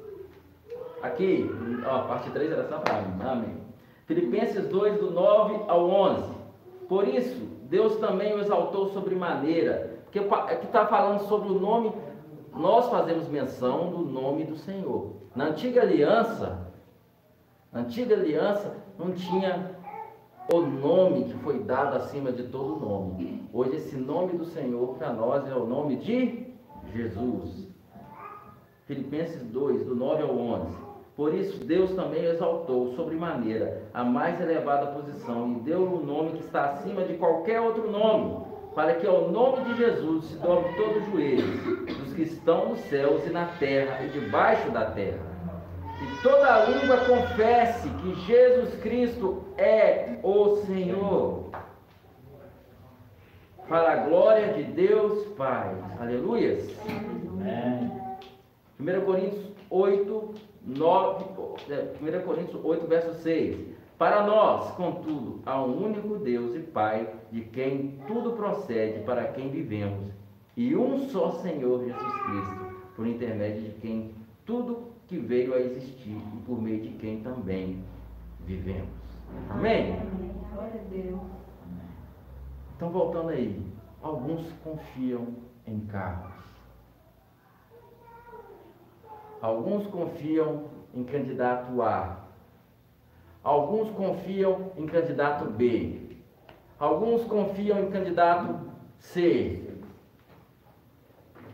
Aqui, 1.04 1.52
ó, 1.86 2.04
parte 2.08 2.30
3 2.30 2.50
era 2.50 2.66
só 2.70 2.78
para 2.80 3.02
mim. 3.02 3.22
Amém. 3.22 3.67
Filipenses 4.08 4.66
2, 4.70 5.00
do 5.00 5.12
9 5.12 5.66
ao 5.68 5.90
11. 5.90 6.34
Por 6.88 7.06
isso, 7.06 7.46
Deus 7.70 7.98
também 7.98 8.34
o 8.34 8.40
exaltou 8.40 8.88
sobremaneira. 8.88 10.00
Porque 10.06 10.20
aqui 10.20 10.66
está 10.66 10.86
falando 10.86 11.28
sobre 11.28 11.50
o 11.50 11.60
nome, 11.60 11.92
nós 12.56 12.90
fazemos 12.90 13.28
menção 13.28 13.90
do 13.90 14.00
nome 14.00 14.46
do 14.46 14.56
Senhor. 14.56 15.18
Na 15.36 15.48
antiga 15.48 15.82
aliança, 15.82 16.72
na 17.72 17.82
antiga 17.82 18.16
aliança 18.16 18.74
não 18.98 19.12
tinha 19.12 19.76
o 20.54 20.62
nome 20.62 21.26
que 21.26 21.34
foi 21.40 21.60
dado 21.60 21.98
acima 21.98 22.32
de 22.32 22.44
todo 22.44 22.80
nome. 22.80 23.46
Hoje 23.52 23.76
esse 23.76 23.98
nome 23.98 24.38
do 24.38 24.46
Senhor 24.46 24.96
para 24.96 25.12
nós 25.12 25.46
é 25.50 25.54
o 25.54 25.66
nome 25.66 25.98
de 25.98 26.48
Jesus. 26.94 27.68
Filipenses 28.86 29.44
2, 29.44 29.86
do 29.86 29.94
9 29.94 30.24
ao 30.24 30.38
11. 30.38 30.87
Por 31.18 31.34
isso 31.34 31.66
Deus 31.66 31.92
também 31.96 32.24
exaltou 32.24 32.94
sobremaneira 32.96 33.82
a 33.94 34.04
mais 34.06 34.40
elevada 34.40 34.92
posição 34.92 35.58
e 35.58 35.60
deu-lhe 35.62 35.96
um 35.96 36.06
nome 36.06 36.38
que 36.38 36.44
está 36.46 36.70
acima 36.70 37.04
de 37.04 37.16
qualquer 37.16 37.60
outro 37.60 37.92
nome, 37.92 38.46
para 38.74 38.94
que 38.94 39.06
ao 39.06 39.30
nome 39.30 39.66
de 39.66 39.78
Jesus 39.78 40.26
se 40.26 40.38
dobre 40.38 40.72
todo 40.76 41.00
o 41.00 41.12
joelho 41.12 41.86
dos 41.86 42.14
que 42.14 42.22
estão 42.22 42.70
nos 42.70 42.80
céus 42.82 43.26
e 43.26 43.32
na 43.32 43.48
terra 43.58 44.04
e 44.06 44.10
debaixo 44.10 44.72
da 44.72 44.92
terra 44.92 45.28
e 46.00 46.22
toda 46.22 46.66
língua 46.66 46.98
confesse 47.06 47.90
que 47.90 48.14
Jesus 48.26 48.76
Cristo 48.82 49.44
é 49.58 50.20
o 50.22 50.58
Senhor. 50.58 51.50
Para 53.68 53.94
a 53.94 53.96
glória 54.08 54.54
de 54.54 54.64
Deus 54.64 55.26
Pai. 55.36 55.76
Aleluias. 56.00 56.70
Amém. 56.88 57.92
1 58.80 59.06
Coríntios 59.06 59.52
8, 59.70 60.36
9, 60.68 61.26
1 62.02 62.26
Coríntios 62.26 62.64
8, 62.64 62.88
verso 62.88 63.14
6. 63.22 63.78
Para 63.98 64.28
nós, 64.28 64.72
contudo, 64.72 65.42
há 65.46 65.64
um 65.64 65.86
único 65.86 66.18
Deus 66.18 66.56
e 66.56 66.60
Pai, 66.60 67.08
de 67.32 67.42
quem 67.42 68.00
tudo 68.06 68.34
procede, 68.34 69.00
para 69.06 69.30
quem 69.30 69.50
vivemos, 69.50 70.12
e 70.56 70.76
um 70.76 71.08
só 71.10 71.32
Senhor 71.32 71.84
Jesus 71.84 72.14
Cristo, 72.22 72.76
por 72.96 73.08
intermédio 73.08 73.64
de 73.64 73.72
quem 73.80 74.12
tudo 74.46 74.92
que 75.08 75.18
veio 75.18 75.54
a 75.54 75.60
existir 75.60 76.18
e 76.18 76.38
por 76.46 76.62
meio 76.62 76.82
de 76.82 76.90
quem 76.90 77.22
também 77.22 77.82
vivemos. 78.42 78.90
Amém? 79.50 79.96
Glória 80.54 80.82
a 80.82 80.94
Deus. 80.94 81.22
Então, 82.76 82.90
voltando 82.90 83.30
aí, 83.30 83.60
alguns 84.02 84.52
confiam 84.64 85.28
em 85.66 85.80
carros. 85.80 86.37
Alguns 89.42 89.88
confiam 89.88 90.66
em 90.94 91.04
candidato 91.04 91.82
A. 91.82 92.18
Alguns 93.44 93.90
confiam 93.92 94.72
em 94.76 94.86
candidato 94.86 95.46
B. 95.46 96.02
Alguns 96.80 97.24
confiam 97.26 97.80
em 97.80 97.90
candidato 97.90 98.60
C. 99.00 99.64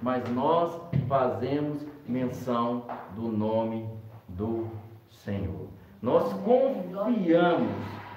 Mas 0.01 0.27
nós 0.29 0.81
fazemos 1.07 1.85
menção 2.07 2.85
do 3.15 3.29
nome 3.29 3.87
do 4.27 4.67
Senhor. 5.09 5.67
Nós 6.01 6.33
confiamos 6.33 7.71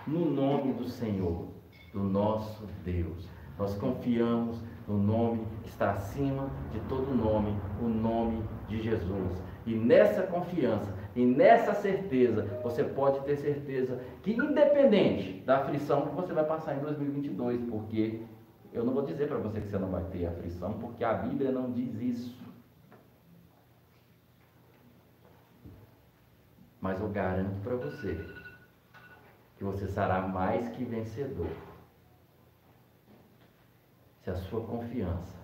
no 0.07 0.31
nome 0.31 0.73
do 0.73 0.89
Senhor, 0.89 1.47
do 1.93 2.03
nosso 2.03 2.67
Deus. 2.85 3.29
Nós 3.59 3.75
confiamos 3.77 4.61
no 4.87 4.99
nome 4.99 5.47
que 5.63 5.69
está 5.69 5.93
acima 5.93 6.49
de 6.73 6.81
todo 6.89 7.15
nome, 7.15 7.57
o 7.81 7.89
nome 7.89 8.43
de 8.69 8.83
Jesus. 8.83 9.43
E 9.67 9.75
nessa 9.75 10.23
confiança 10.23 10.95
e 11.17 11.27
nessa 11.27 11.75
certeza, 11.75 12.45
você 12.63 12.85
pode 12.85 13.21
ter 13.25 13.37
certeza 13.37 14.01
que, 14.23 14.33
independente 14.33 15.41
da 15.41 15.59
aflição 15.59 16.07
que 16.07 16.15
você 16.15 16.33
vai 16.33 16.45
passar 16.45 16.77
em 16.77 16.81
2022, 16.81 17.63
porque 17.69 18.23
eu 18.73 18.85
não 18.85 18.93
vou 18.93 19.03
dizer 19.03 19.27
para 19.27 19.39
você 19.39 19.61
que 19.61 19.67
você 19.67 19.79
não 19.79 19.91
vai 19.91 20.05
ter 20.05 20.27
aflição, 20.27 20.75
porque 20.75 21.03
a 21.03 21.15
Bíblia 21.15 21.51
não 21.51 21.73
diz 21.73 22.01
isso. 22.01 22.39
Mas 26.81 27.01
eu 27.01 27.09
garanto 27.09 27.61
para 27.63 27.75
você 27.75 28.25
que 29.57 29.65
você 29.65 29.89
será 29.89 30.21
mais 30.21 30.69
que 30.69 30.85
vencedor 30.85 31.51
se 34.23 34.31
a 34.31 34.35
sua 34.35 34.61
confiança 34.67 35.35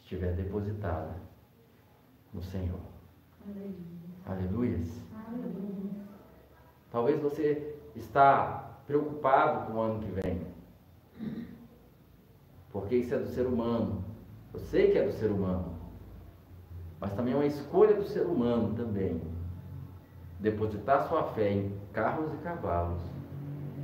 estiver 0.00 0.34
depositada 0.34 1.14
no 2.32 2.42
Senhor. 2.42 2.91
Aleluia. 3.46 3.74
Aleluia. 4.26 4.80
Talvez 6.90 7.20
você 7.20 7.76
está 7.96 8.78
preocupado 8.86 9.66
com 9.66 9.78
o 9.78 9.80
ano 9.80 10.00
que 10.00 10.10
vem. 10.10 10.46
Porque 12.70 12.96
isso 12.96 13.14
é 13.14 13.18
do 13.18 13.28
ser 13.28 13.46
humano. 13.46 14.04
Eu 14.52 14.60
sei 14.60 14.92
que 14.92 14.98
é 14.98 15.06
do 15.06 15.12
ser 15.12 15.30
humano. 15.30 15.74
Mas 17.00 17.12
também 17.14 17.34
é 17.34 17.36
uma 17.36 17.46
escolha 17.46 17.94
do 17.94 18.04
ser 18.04 18.26
humano 18.26 18.74
também 18.74 19.20
depositar 20.38 21.08
sua 21.08 21.24
fé 21.34 21.52
em 21.52 21.72
carros 21.92 22.32
e 22.34 22.36
cavalos, 22.38 23.00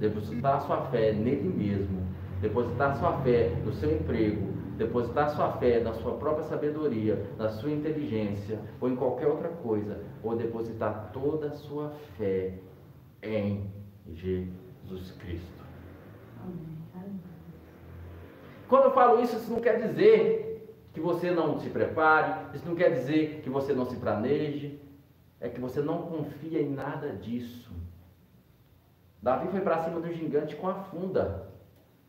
depositar 0.01 0.61
sua 0.63 0.83
fé 0.87 1.13
nele 1.13 1.49
mesmo 1.49 2.09
depositar 2.41 2.97
sua 2.99 3.21
fé 3.23 3.53
no 3.65 3.73
seu 3.73 3.95
emprego, 3.95 4.55
depositar 4.79 5.29
sua 5.31 5.53
fé 5.55 5.81
na 5.81 5.93
sua 5.93 6.16
própria 6.16 6.45
sabedoria, 6.45 7.26
na 7.37 7.49
sua 7.49 7.70
inteligência, 7.70 8.61
ou 8.81 8.89
em 8.89 8.95
qualquer 8.95 9.26
outra 9.26 9.49
coisa, 9.49 10.01
ou 10.22 10.37
depositar 10.37 11.11
toda 11.12 11.49
a 11.49 11.53
sua 11.53 11.93
fé 12.16 12.55
em 13.22 13.68
Jesus 14.14 15.11
Cristo. 15.18 15.59
Quando 18.68 18.85
eu 18.85 18.93
falo 18.93 19.20
isso, 19.20 19.37
isso 19.37 19.51
não 19.51 19.61
quer 19.61 19.81
dizer 19.81 20.79
que 20.95 21.01
você 21.01 21.31
não 21.31 21.59
se 21.59 21.68
prepare, 21.70 22.55
isso 22.55 22.66
não 22.66 22.76
quer 22.76 22.91
dizer 22.91 23.41
que 23.43 23.51
você 23.51 23.74
não 23.74 23.85
se 23.85 23.97
planeje, 23.97 24.81
é 25.41 25.49
que 25.49 25.61
você 25.61 25.81
não 25.81 26.03
confia 26.03 26.62
em 26.62 26.70
nada 26.70 27.11
disso. 27.11 27.70
Davi 29.20 29.49
foi 29.49 29.61
para 29.61 29.83
cima 29.83 30.01
do 30.01 30.12
gigante 30.12 30.55
com 30.55 30.68
a 30.68 30.74
funda. 30.74 31.48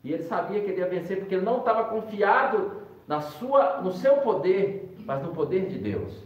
E 0.04 0.14
ele 0.14 0.24
sabia 0.24 0.62
que 0.62 0.70
ele 0.70 0.80
ia 0.80 0.88
vencer 0.88 1.20
porque 1.20 1.36
ele 1.36 1.46
não 1.46 1.60
estava 1.60 1.86
confiado 1.86 2.84
na 3.08 3.22
sua, 3.22 3.82
no 3.82 3.92
seu 3.92 4.18
poder, 4.18 4.96
mas 5.06 5.22
no 5.22 5.34
poder 5.34 5.68
de 5.68 5.78
Deus. 5.78 6.24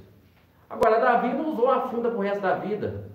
Agora, 0.69 0.99
Davi 0.99 1.29
não 1.33 1.49
usou 1.51 1.69
a 1.69 1.87
funda 1.87 2.09
para 2.09 2.17
o 2.17 2.21
resto 2.21 2.41
da 2.41 2.55
vida. 2.55 3.09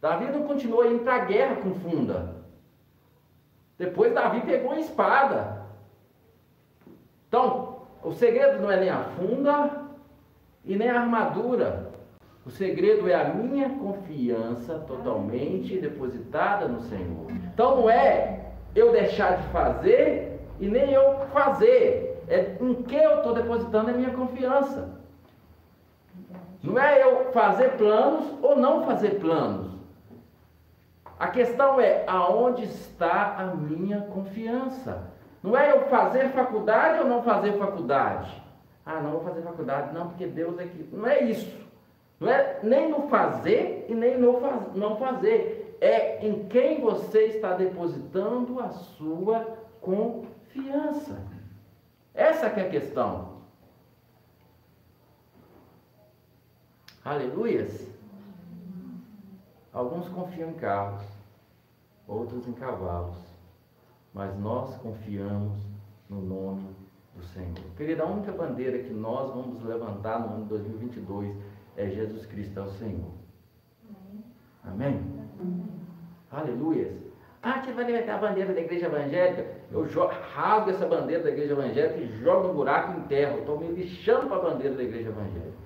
Davi 0.00 0.26
não 0.26 0.42
continuou 0.42 0.84
indo 0.90 1.02
para 1.02 1.14
a 1.14 1.24
guerra 1.24 1.56
com 1.56 1.74
funda. 1.74 2.36
Depois 3.78 4.12
Davi 4.12 4.42
pegou 4.42 4.72
a 4.72 4.78
espada. 4.78 5.64
Então, 7.28 7.82
o 8.02 8.12
segredo 8.12 8.60
não 8.60 8.70
é 8.70 8.78
nem 8.78 8.90
a 8.90 9.04
funda 9.04 9.82
e 10.64 10.76
nem 10.76 10.90
a 10.90 11.00
armadura. 11.00 11.92
O 12.44 12.50
segredo 12.50 13.08
é 13.08 13.14
a 13.14 13.32
minha 13.32 13.70
confiança 13.70 14.78
totalmente 14.80 15.78
depositada 15.78 16.68
no 16.68 16.82
Senhor. 16.82 17.30
Então 17.30 17.76
não 17.76 17.90
é 17.90 18.43
eu 18.74 18.92
deixar 18.92 19.38
de 19.38 19.48
fazer 19.48 20.40
e 20.60 20.66
nem 20.66 20.92
eu 20.92 21.20
fazer. 21.32 22.22
É 22.28 22.56
em 22.60 22.74
que 22.82 22.96
eu 22.96 23.18
estou 23.18 23.34
depositando 23.34 23.90
a 23.90 23.92
minha 23.92 24.10
confiança. 24.10 24.88
Não 26.62 26.78
é 26.78 27.02
eu 27.02 27.30
fazer 27.32 27.76
planos 27.76 28.24
ou 28.42 28.56
não 28.56 28.86
fazer 28.86 29.20
planos. 29.20 29.72
A 31.18 31.28
questão 31.28 31.78
é 31.78 32.04
aonde 32.06 32.64
está 32.64 33.36
a 33.38 33.46
minha 33.54 34.00
confiança. 34.02 35.10
Não 35.42 35.56
é 35.56 35.72
eu 35.72 35.82
fazer 35.88 36.30
faculdade 36.30 37.00
ou 37.00 37.06
não 37.06 37.22
fazer 37.22 37.52
faculdade. 37.58 38.42
Ah, 38.86 39.00
não 39.00 39.12
vou 39.12 39.24
fazer 39.24 39.42
faculdade, 39.42 39.94
não, 39.94 40.08
porque 40.08 40.26
Deus 40.26 40.58
é 40.58 40.64
que. 40.64 40.88
Não 40.92 41.06
é 41.06 41.22
isso. 41.22 41.54
Não 42.20 42.28
é 42.28 42.58
nem 42.62 42.90
no 42.90 43.08
fazer 43.08 43.86
e 43.88 43.94
nem 43.94 44.18
no 44.18 44.40
faz, 44.40 44.74
não 44.74 44.96
fazer. 44.96 45.63
É 45.80 46.26
em 46.26 46.46
quem 46.48 46.80
você 46.80 47.26
está 47.26 47.54
depositando 47.54 48.60
a 48.60 48.70
sua 48.70 49.58
confiança. 49.80 51.22
Essa 52.14 52.46
é 52.46 52.66
a 52.66 52.70
questão. 52.70 53.34
Aleluias. 57.04 57.92
Alguns 59.72 60.08
confiam 60.08 60.50
em 60.50 60.54
carros, 60.54 61.02
outros 62.06 62.46
em 62.46 62.52
cavalos, 62.52 63.18
mas 64.14 64.38
nós 64.38 64.76
confiamos 64.76 65.58
no 66.08 66.20
nome 66.22 66.68
do 67.14 67.22
Senhor. 67.24 67.58
Querida, 67.76 68.04
a 68.04 68.06
única 68.06 68.30
bandeira 68.30 68.78
que 68.78 68.92
nós 68.92 69.34
vamos 69.34 69.62
levantar 69.62 70.20
no 70.20 70.34
ano 70.34 70.42
de 70.44 70.50
2022 70.50 71.36
é 71.76 71.90
Jesus 71.90 72.24
Cristo, 72.26 72.60
é 72.60 72.62
o 72.62 72.70
Senhor. 72.70 73.10
Amém? 74.62 75.13
Amém? 75.40 75.64
Aleluias. 76.30 76.92
Ah, 77.42 77.60
que 77.60 77.72
vai 77.72 77.84
levantar 77.84 78.14
a 78.14 78.18
bandeira 78.18 78.54
da 78.54 78.60
igreja 78.60 78.86
evangélica? 78.86 79.46
Eu 79.70 79.86
rasgo 80.34 80.70
essa 80.70 80.86
bandeira 80.86 81.22
da 81.22 81.30
igreja 81.30 81.52
evangélica 81.52 82.00
e 82.00 82.06
jogo 82.18 82.48
no 82.48 82.54
buraco 82.54 82.92
e 82.92 83.00
enterro. 83.02 83.40
Estou 83.40 83.60
me 83.60 83.68
lixando 83.68 84.28
para 84.28 84.38
a 84.38 84.50
bandeira 84.50 84.74
da 84.74 84.82
igreja 84.82 85.10
evangélica. 85.10 85.64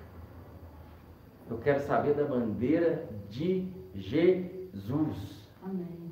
Eu 1.49 1.57
quero 1.59 1.79
saber 1.81 2.13
da 2.15 2.25
bandeira 2.25 3.07
de 3.29 3.71
Jesus. 3.95 5.47
Amém. 5.63 6.11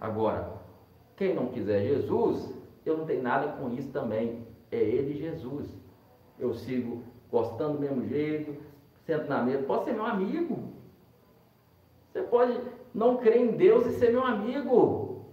Agora, 0.00 0.52
quem 1.16 1.34
não 1.34 1.46
quiser 1.46 1.82
Jesus, 1.82 2.52
eu 2.84 2.98
não 2.98 3.06
tenho 3.06 3.22
nada 3.22 3.52
com 3.52 3.72
isso 3.72 3.90
também. 3.92 4.46
É 4.72 4.78
Ele 4.78 5.16
Jesus. 5.16 5.68
Eu 6.38 6.54
sigo 6.54 7.04
gostando 7.30 7.74
do 7.74 7.80
mesmo 7.80 8.04
jeito, 8.08 8.56
sento 9.06 9.28
na 9.28 9.44
mesa. 9.44 9.62
Pode 9.62 9.84
ser 9.84 9.92
meu 9.92 10.06
amigo. 10.06 10.79
Você 12.10 12.22
pode 12.22 12.60
não 12.94 13.16
crer 13.18 13.36
em 13.36 13.56
Deus 13.56 13.86
e 13.86 13.92
ser 13.92 14.10
meu 14.10 14.24
amigo. 14.24 15.24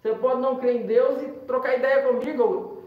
Você 0.00 0.14
pode 0.14 0.40
não 0.40 0.56
crer 0.56 0.82
em 0.82 0.86
Deus 0.86 1.22
e 1.22 1.28
trocar 1.46 1.76
ideia 1.76 2.06
comigo. 2.06 2.82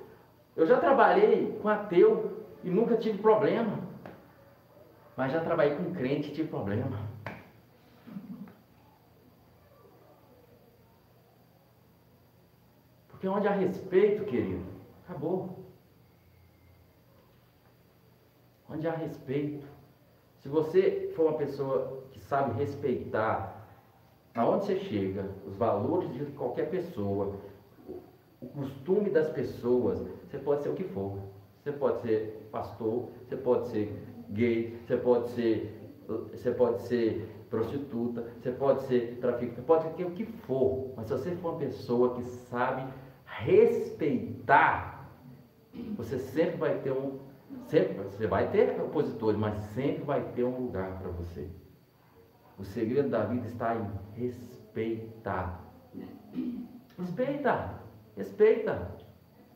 Eu 0.56 0.66
já 0.66 0.80
trabalhei 0.80 1.58
com 1.62 1.68
ateu 1.68 2.46
e 2.64 2.70
nunca 2.70 2.98
tive 2.98 3.18
problema. 3.20 3.80
Mas 5.18 5.32
já 5.32 5.42
trabalhei 5.42 5.76
com 5.76 5.94
crente 5.94 6.30
e 6.30 6.34
tive 6.34 6.50
problema. 6.50 7.00
Porque 13.10 13.28
onde 13.28 13.48
há 13.48 13.52
respeito, 13.52 14.26
querido, 14.26 14.66
acabou. 15.06 15.66
Onde 18.70 18.88
há 18.88 18.92
respeito. 18.92 19.66
Se 20.46 20.50
você 20.50 21.12
for 21.16 21.30
uma 21.30 21.38
pessoa 21.40 22.04
que 22.12 22.20
sabe 22.20 22.56
respeitar 22.60 23.68
aonde 24.36 24.68
você 24.68 24.76
chega, 24.78 25.26
os 25.44 25.56
valores 25.56 26.14
de 26.14 26.24
qualquer 26.34 26.70
pessoa, 26.70 27.34
o 28.40 28.46
costume 28.50 29.10
das 29.10 29.28
pessoas, 29.30 30.06
você 30.30 30.38
pode 30.38 30.62
ser 30.62 30.70
o 30.70 30.76
que 30.76 30.84
for. 30.84 31.18
Você 31.64 31.72
pode 31.72 32.00
ser 32.04 32.48
pastor, 32.52 33.10
você 33.28 33.36
pode 33.36 33.70
ser 33.70 33.92
gay, 34.30 34.78
você 34.86 34.98
pode 34.98 35.30
ser, 35.30 35.96
você 36.08 36.52
pode 36.52 36.82
ser 36.84 37.28
prostituta, 37.50 38.32
você 38.40 38.52
pode 38.52 38.84
ser 38.84 39.18
traficante, 39.20 39.62
pode 39.62 39.96
ser 39.96 40.04
o 40.06 40.12
que 40.12 40.26
for. 40.26 40.94
Mas 40.96 41.08
se 41.08 41.14
você 41.14 41.32
for 41.38 41.54
uma 41.54 41.60
pessoa 41.60 42.14
que 42.14 42.22
sabe 42.22 42.88
respeitar, 43.26 45.10
você 45.98 46.20
sempre 46.20 46.58
vai 46.58 46.78
ter 46.82 46.92
um, 46.92 47.18
sempre 47.68 48.04
você 48.04 48.28
vai 48.28 48.50
ter 48.50 48.80
opositores, 48.82 49.40
mas 49.40 49.56
sempre 49.74 50.04
vai 50.04 50.22
ter 50.34 50.44
um 50.44 50.58
lugar 50.58 51.00
para 51.00 51.10
você. 51.10 51.48
O 52.58 52.64
segredo 52.64 53.10
da 53.10 53.24
vida 53.24 53.48
está 53.48 53.76
em 53.76 53.90
respeitar. 54.14 55.62
Respeita, 56.98 57.80
respeita. 58.16 58.92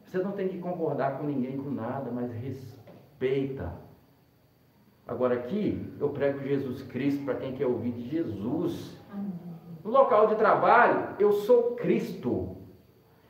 Você 0.03 0.17
não 0.17 0.31
tem 0.31 0.47
que 0.47 0.57
concordar 0.57 1.17
com 1.17 1.25
ninguém 1.25 1.57
com 1.57 1.69
nada, 1.69 2.11
mas 2.11 2.31
respeita. 2.33 3.73
Agora 5.07 5.35
aqui 5.35 5.91
eu 5.99 6.09
prego 6.09 6.39
Jesus 6.39 6.83
Cristo 6.83 7.23
para 7.23 7.35
quem 7.35 7.53
quer 7.53 7.65
ouvir 7.65 7.91
de 7.91 8.09
Jesus. 8.09 8.97
No 9.83 9.91
local 9.91 10.27
de 10.27 10.35
trabalho, 10.35 11.15
eu 11.17 11.31
sou 11.31 11.75
Cristo. 11.75 12.57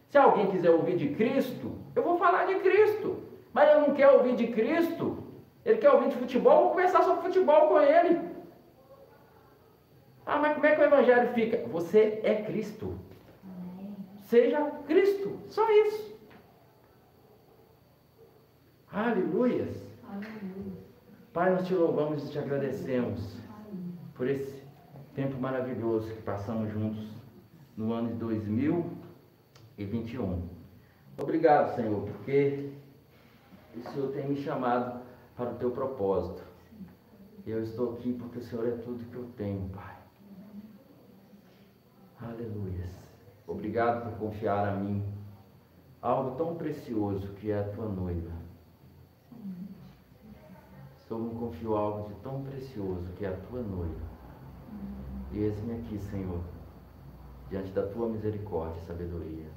Se 0.10 0.18
alguém 0.18 0.48
quiser 0.48 0.72
ouvir 0.72 0.98
de 0.98 1.10
Cristo, 1.10 1.72
eu 1.96 2.02
vou 2.02 2.18
falar 2.18 2.46
de 2.46 2.56
Cristo. 2.56 3.29
Mas 3.54 3.70
ele 3.70 3.88
não 3.88 3.94
quer 3.94 4.10
ouvir 4.10 4.36
de 4.36 4.48
Cristo, 4.48 5.24
ele 5.66 5.78
quer 5.78 5.92
ouvir 5.92 6.10
de 6.10 6.16
futebol, 6.16 6.64
vou 6.64 6.72
conversar 6.72 7.04
sobre 7.04 7.22
futebol 7.24 7.70
com 7.70 7.80
ele. 7.82 8.20
Ah, 10.26 10.38
mas 10.38 10.54
como 10.54 10.66
é 10.66 10.76
que 10.76 10.82
o 10.82 10.86
Evangelho 10.86 11.34
fica? 11.34 11.66
Você 11.68 12.20
é 12.24 12.44
Cristo. 12.44 12.98
Seja 14.22 14.64
Cristo. 14.86 15.40
Só 15.48 15.70
isso. 15.72 16.16
Aleluias. 18.92 19.76
Aleluia. 20.08 20.78
Pai, 21.34 21.50
nós 21.52 21.68
te 21.68 21.74
louvamos 21.74 22.28
e 22.28 22.32
te 22.32 22.38
agradecemos 22.38 23.40
por 24.14 24.28
esse 24.28 24.62
tempo 25.16 25.40
maravilhoso 25.40 26.14
que 26.14 26.22
passamos 26.22 26.72
juntos 26.72 27.08
no 27.76 27.92
ano 27.94 28.10
de 28.10 28.16
2021. 28.16 30.48
Obrigado, 31.18 31.74
Senhor, 31.76 32.02
porque 32.02 32.70
o 33.80 33.92
Senhor 33.92 34.12
tem 34.12 34.28
me 34.28 34.36
chamado 34.36 35.02
para 35.36 35.52
o 35.52 35.56
teu 35.56 35.72
propósito. 35.72 36.44
Eu 37.46 37.64
estou 37.64 37.94
aqui 37.94 38.14
porque 38.14 38.40
o 38.40 38.44
Senhor 38.44 38.68
é 38.68 38.72
tudo 38.72 39.06
que 39.10 39.16
eu 39.16 39.26
tenho, 39.38 39.70
Pai. 39.70 39.98
Aleluia. 42.22 42.88
Obrigado 43.48 44.04
por 44.04 44.20
confiar 44.20 44.68
a 44.68 44.76
mim 44.76 45.04
algo 46.02 46.38
tão 46.38 46.56
precioso 46.56 47.34
que 47.34 47.52
é 47.52 47.60
a 47.60 47.70
tua 47.70 47.88
noiva. 47.88 48.32
Só 51.08 51.18
me 51.18 51.34
confiou 51.34 51.76
algo 51.76 52.10
de 52.10 52.16
tão 52.22 52.44
precioso 52.44 53.12
que 53.18 53.26
é 53.26 53.30
a 53.30 53.38
tua 53.48 53.62
noiva. 53.62 54.10
E 55.32 55.40
eis-me 55.40 55.74
aqui, 55.74 55.98
Senhor, 55.98 56.42
diante 57.50 57.72
da 57.72 57.88
tua 57.88 58.08
misericórdia 58.10 58.80
e 58.80 58.86
sabedoria. 58.86 59.48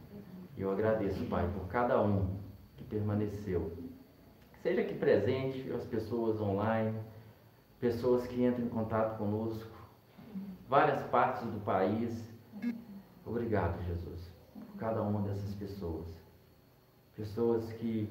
E 0.57 0.63
eu 0.63 0.71
agradeço, 0.71 1.25
Pai, 1.27 1.51
por 1.53 1.67
cada 1.69 2.01
um 2.01 2.37
que 2.77 2.85
permaneceu. 2.85 3.82
Seja 4.63 4.81
aqui 4.83 4.95
presente, 4.95 5.73
as 5.73 5.85
pessoas 5.87 6.41
online, 6.41 6.97
pessoas 7.81 8.29
que 8.29 8.45
entram 8.45 8.65
em 8.65 8.69
contato 8.69 9.19
conosco, 9.19 9.69
várias 10.69 11.03
partes 11.09 11.43
do 11.51 11.59
país. 11.65 12.33
Obrigado, 13.27 13.83
Jesus, 13.83 14.31
por 14.55 14.79
cada 14.79 15.03
uma 15.03 15.21
dessas 15.23 15.53
pessoas. 15.57 16.07
Pessoas 17.17 17.73
que 17.73 18.09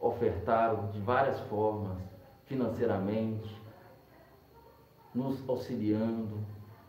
ofertaram 0.00 0.90
de 0.92 1.00
várias 1.00 1.38
formas, 1.40 1.98
financeiramente, 2.46 3.62
nos 5.14 5.46
auxiliando, 5.46 6.38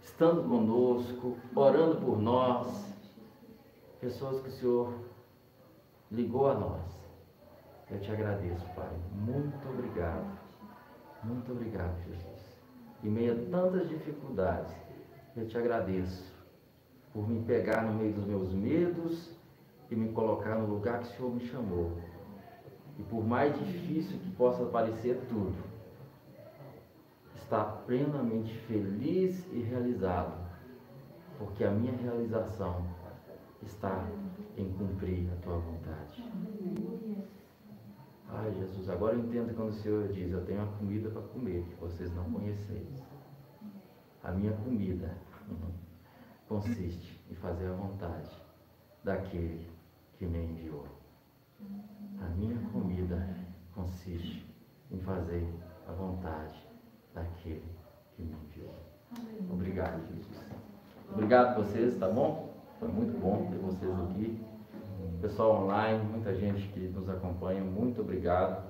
estando 0.02 0.48
conosco, 0.48 1.36
orando 1.54 1.98
por 1.98 2.22
nós. 2.22 2.86
Pessoas 4.00 4.42
que 4.42 4.48
o 4.48 4.52
Senhor 4.54 4.94
ligou 6.10 6.50
a 6.50 6.54
nós. 6.54 6.95
Eu 7.90 8.00
te 8.00 8.12
agradeço, 8.12 8.66
Pai. 8.76 8.90
Muito 9.14 9.70
obrigado. 9.70 10.40
Muito 11.24 11.52
obrigado, 11.52 11.96
Jesus. 12.04 12.58
Em 13.04 13.10
meio 13.10 13.34
a 13.34 13.52
tantas 13.52 13.88
dificuldades, 13.88 14.74
eu 15.38 15.48
te 15.48 15.58
agradeço 15.58 16.34
por 17.14 17.30
me 17.30 17.44
pegar 17.44 17.84
no 17.84 17.94
meio 17.94 18.14
dos 18.14 18.26
meus 18.26 18.52
medos 18.54 19.32
e 19.90 19.96
me 19.96 20.12
colocar 20.12 20.56
no 20.56 20.68
lugar 20.68 21.00
que 21.00 21.06
o 21.06 21.12
Senhor 21.16 21.34
me 21.34 21.48
chamou. 21.48 21.98
E 22.98 23.04
por 23.04 23.24
mais 23.24 23.58
difícil 23.60 24.18
que 24.18 24.32
possa 24.32 24.66
parecer 24.66 25.22
tudo, 25.30 25.56
estar 27.36 27.64
plenamente 27.86 28.58
feliz 28.68 29.46
e 29.52 29.60
realizado, 29.62 30.34
porque 31.38 31.64
a 31.64 31.72
minha 31.72 31.96
realização 31.96 32.84
está 33.62 34.08
em 34.58 34.72
cumprir 34.74 35.30
a 35.32 35.36
tua 35.44 35.58
vontade. 35.58 36.24
Ai, 38.38 38.54
Jesus, 38.54 38.90
agora 38.90 39.16
eu 39.16 39.22
entendo 39.22 39.56
quando 39.56 39.70
o 39.70 39.74
Senhor 39.74 40.08
diz: 40.10 40.32
Eu 40.32 40.46
tenho 40.46 40.60
uma 40.60 40.78
comida 40.78 41.10
para 41.10 41.22
comer 41.22 41.64
que 41.64 41.76
vocês 41.76 42.14
não 42.14 42.26
conheceis. 42.32 43.04
A 44.24 44.32
minha 44.32 44.52
comida 44.58 45.16
consiste 46.48 47.22
em 47.30 47.36
fazer 47.36 47.68
a 47.68 47.74
vontade 47.74 48.30
daquele 49.04 49.70
que 50.18 50.26
me 50.26 50.44
enviou. 50.44 50.86
A 52.20 52.30
minha 52.36 52.60
comida 52.72 53.26
consiste 53.74 54.46
em 54.92 55.00
fazer 55.00 55.48
a 55.88 55.94
vontade 55.94 56.68
daquele 57.14 57.64
que 58.16 58.24
me 58.24 58.34
enviou. 58.34 58.76
Obrigado, 59.50 60.06
Jesus. 60.08 60.44
Obrigado 61.10 61.48
a 61.48 61.64
vocês, 61.64 61.98
tá 61.98 62.10
bom? 62.10 62.54
Foi 62.80 62.90
muito 62.90 63.18
bom 63.18 63.48
ter 63.50 63.58
vocês 63.60 63.92
aqui. 64.02 64.44
Pessoal 65.22 65.64
online, 65.64 66.04
muita 66.04 66.34
gente 66.36 66.68
que 66.70 66.80
nos 66.80 67.10
acompanha, 67.10 67.62
muito 67.62 68.02
obrigado. 68.02 68.64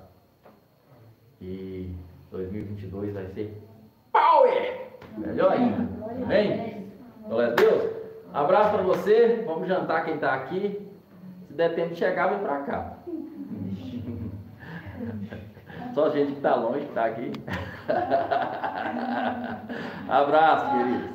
E 1.42 1.94
2022 2.32 3.14
vai 3.14 3.28
ser 3.28 3.62
power! 4.12 4.90
Melhor 5.18 5.52
ainda. 5.52 5.88
Amém? 6.24 6.92
Glória 7.28 7.52
a 7.52 7.56
Deus. 7.56 7.92
Abraço 8.34 8.72
para 8.72 8.84
você. 8.84 9.44
Vamos 9.46 9.68
jantar 9.68 10.06
quem 10.06 10.16
está 10.16 10.34
aqui. 10.34 10.90
Se 11.48 11.54
der 11.54 11.76
tempo 11.76 11.90
de 11.90 11.96
chegar, 11.96 12.30
vem 12.30 12.40
para 12.40 12.60
cá. 12.64 12.94
Só 15.94 16.10
gente 16.10 16.32
que 16.32 16.38
está 16.38 16.56
longe 16.56 16.80
que 16.82 16.90
está 16.90 17.06
aqui. 17.06 17.32
Abraço, 20.10 20.78
queridos. 20.78 21.15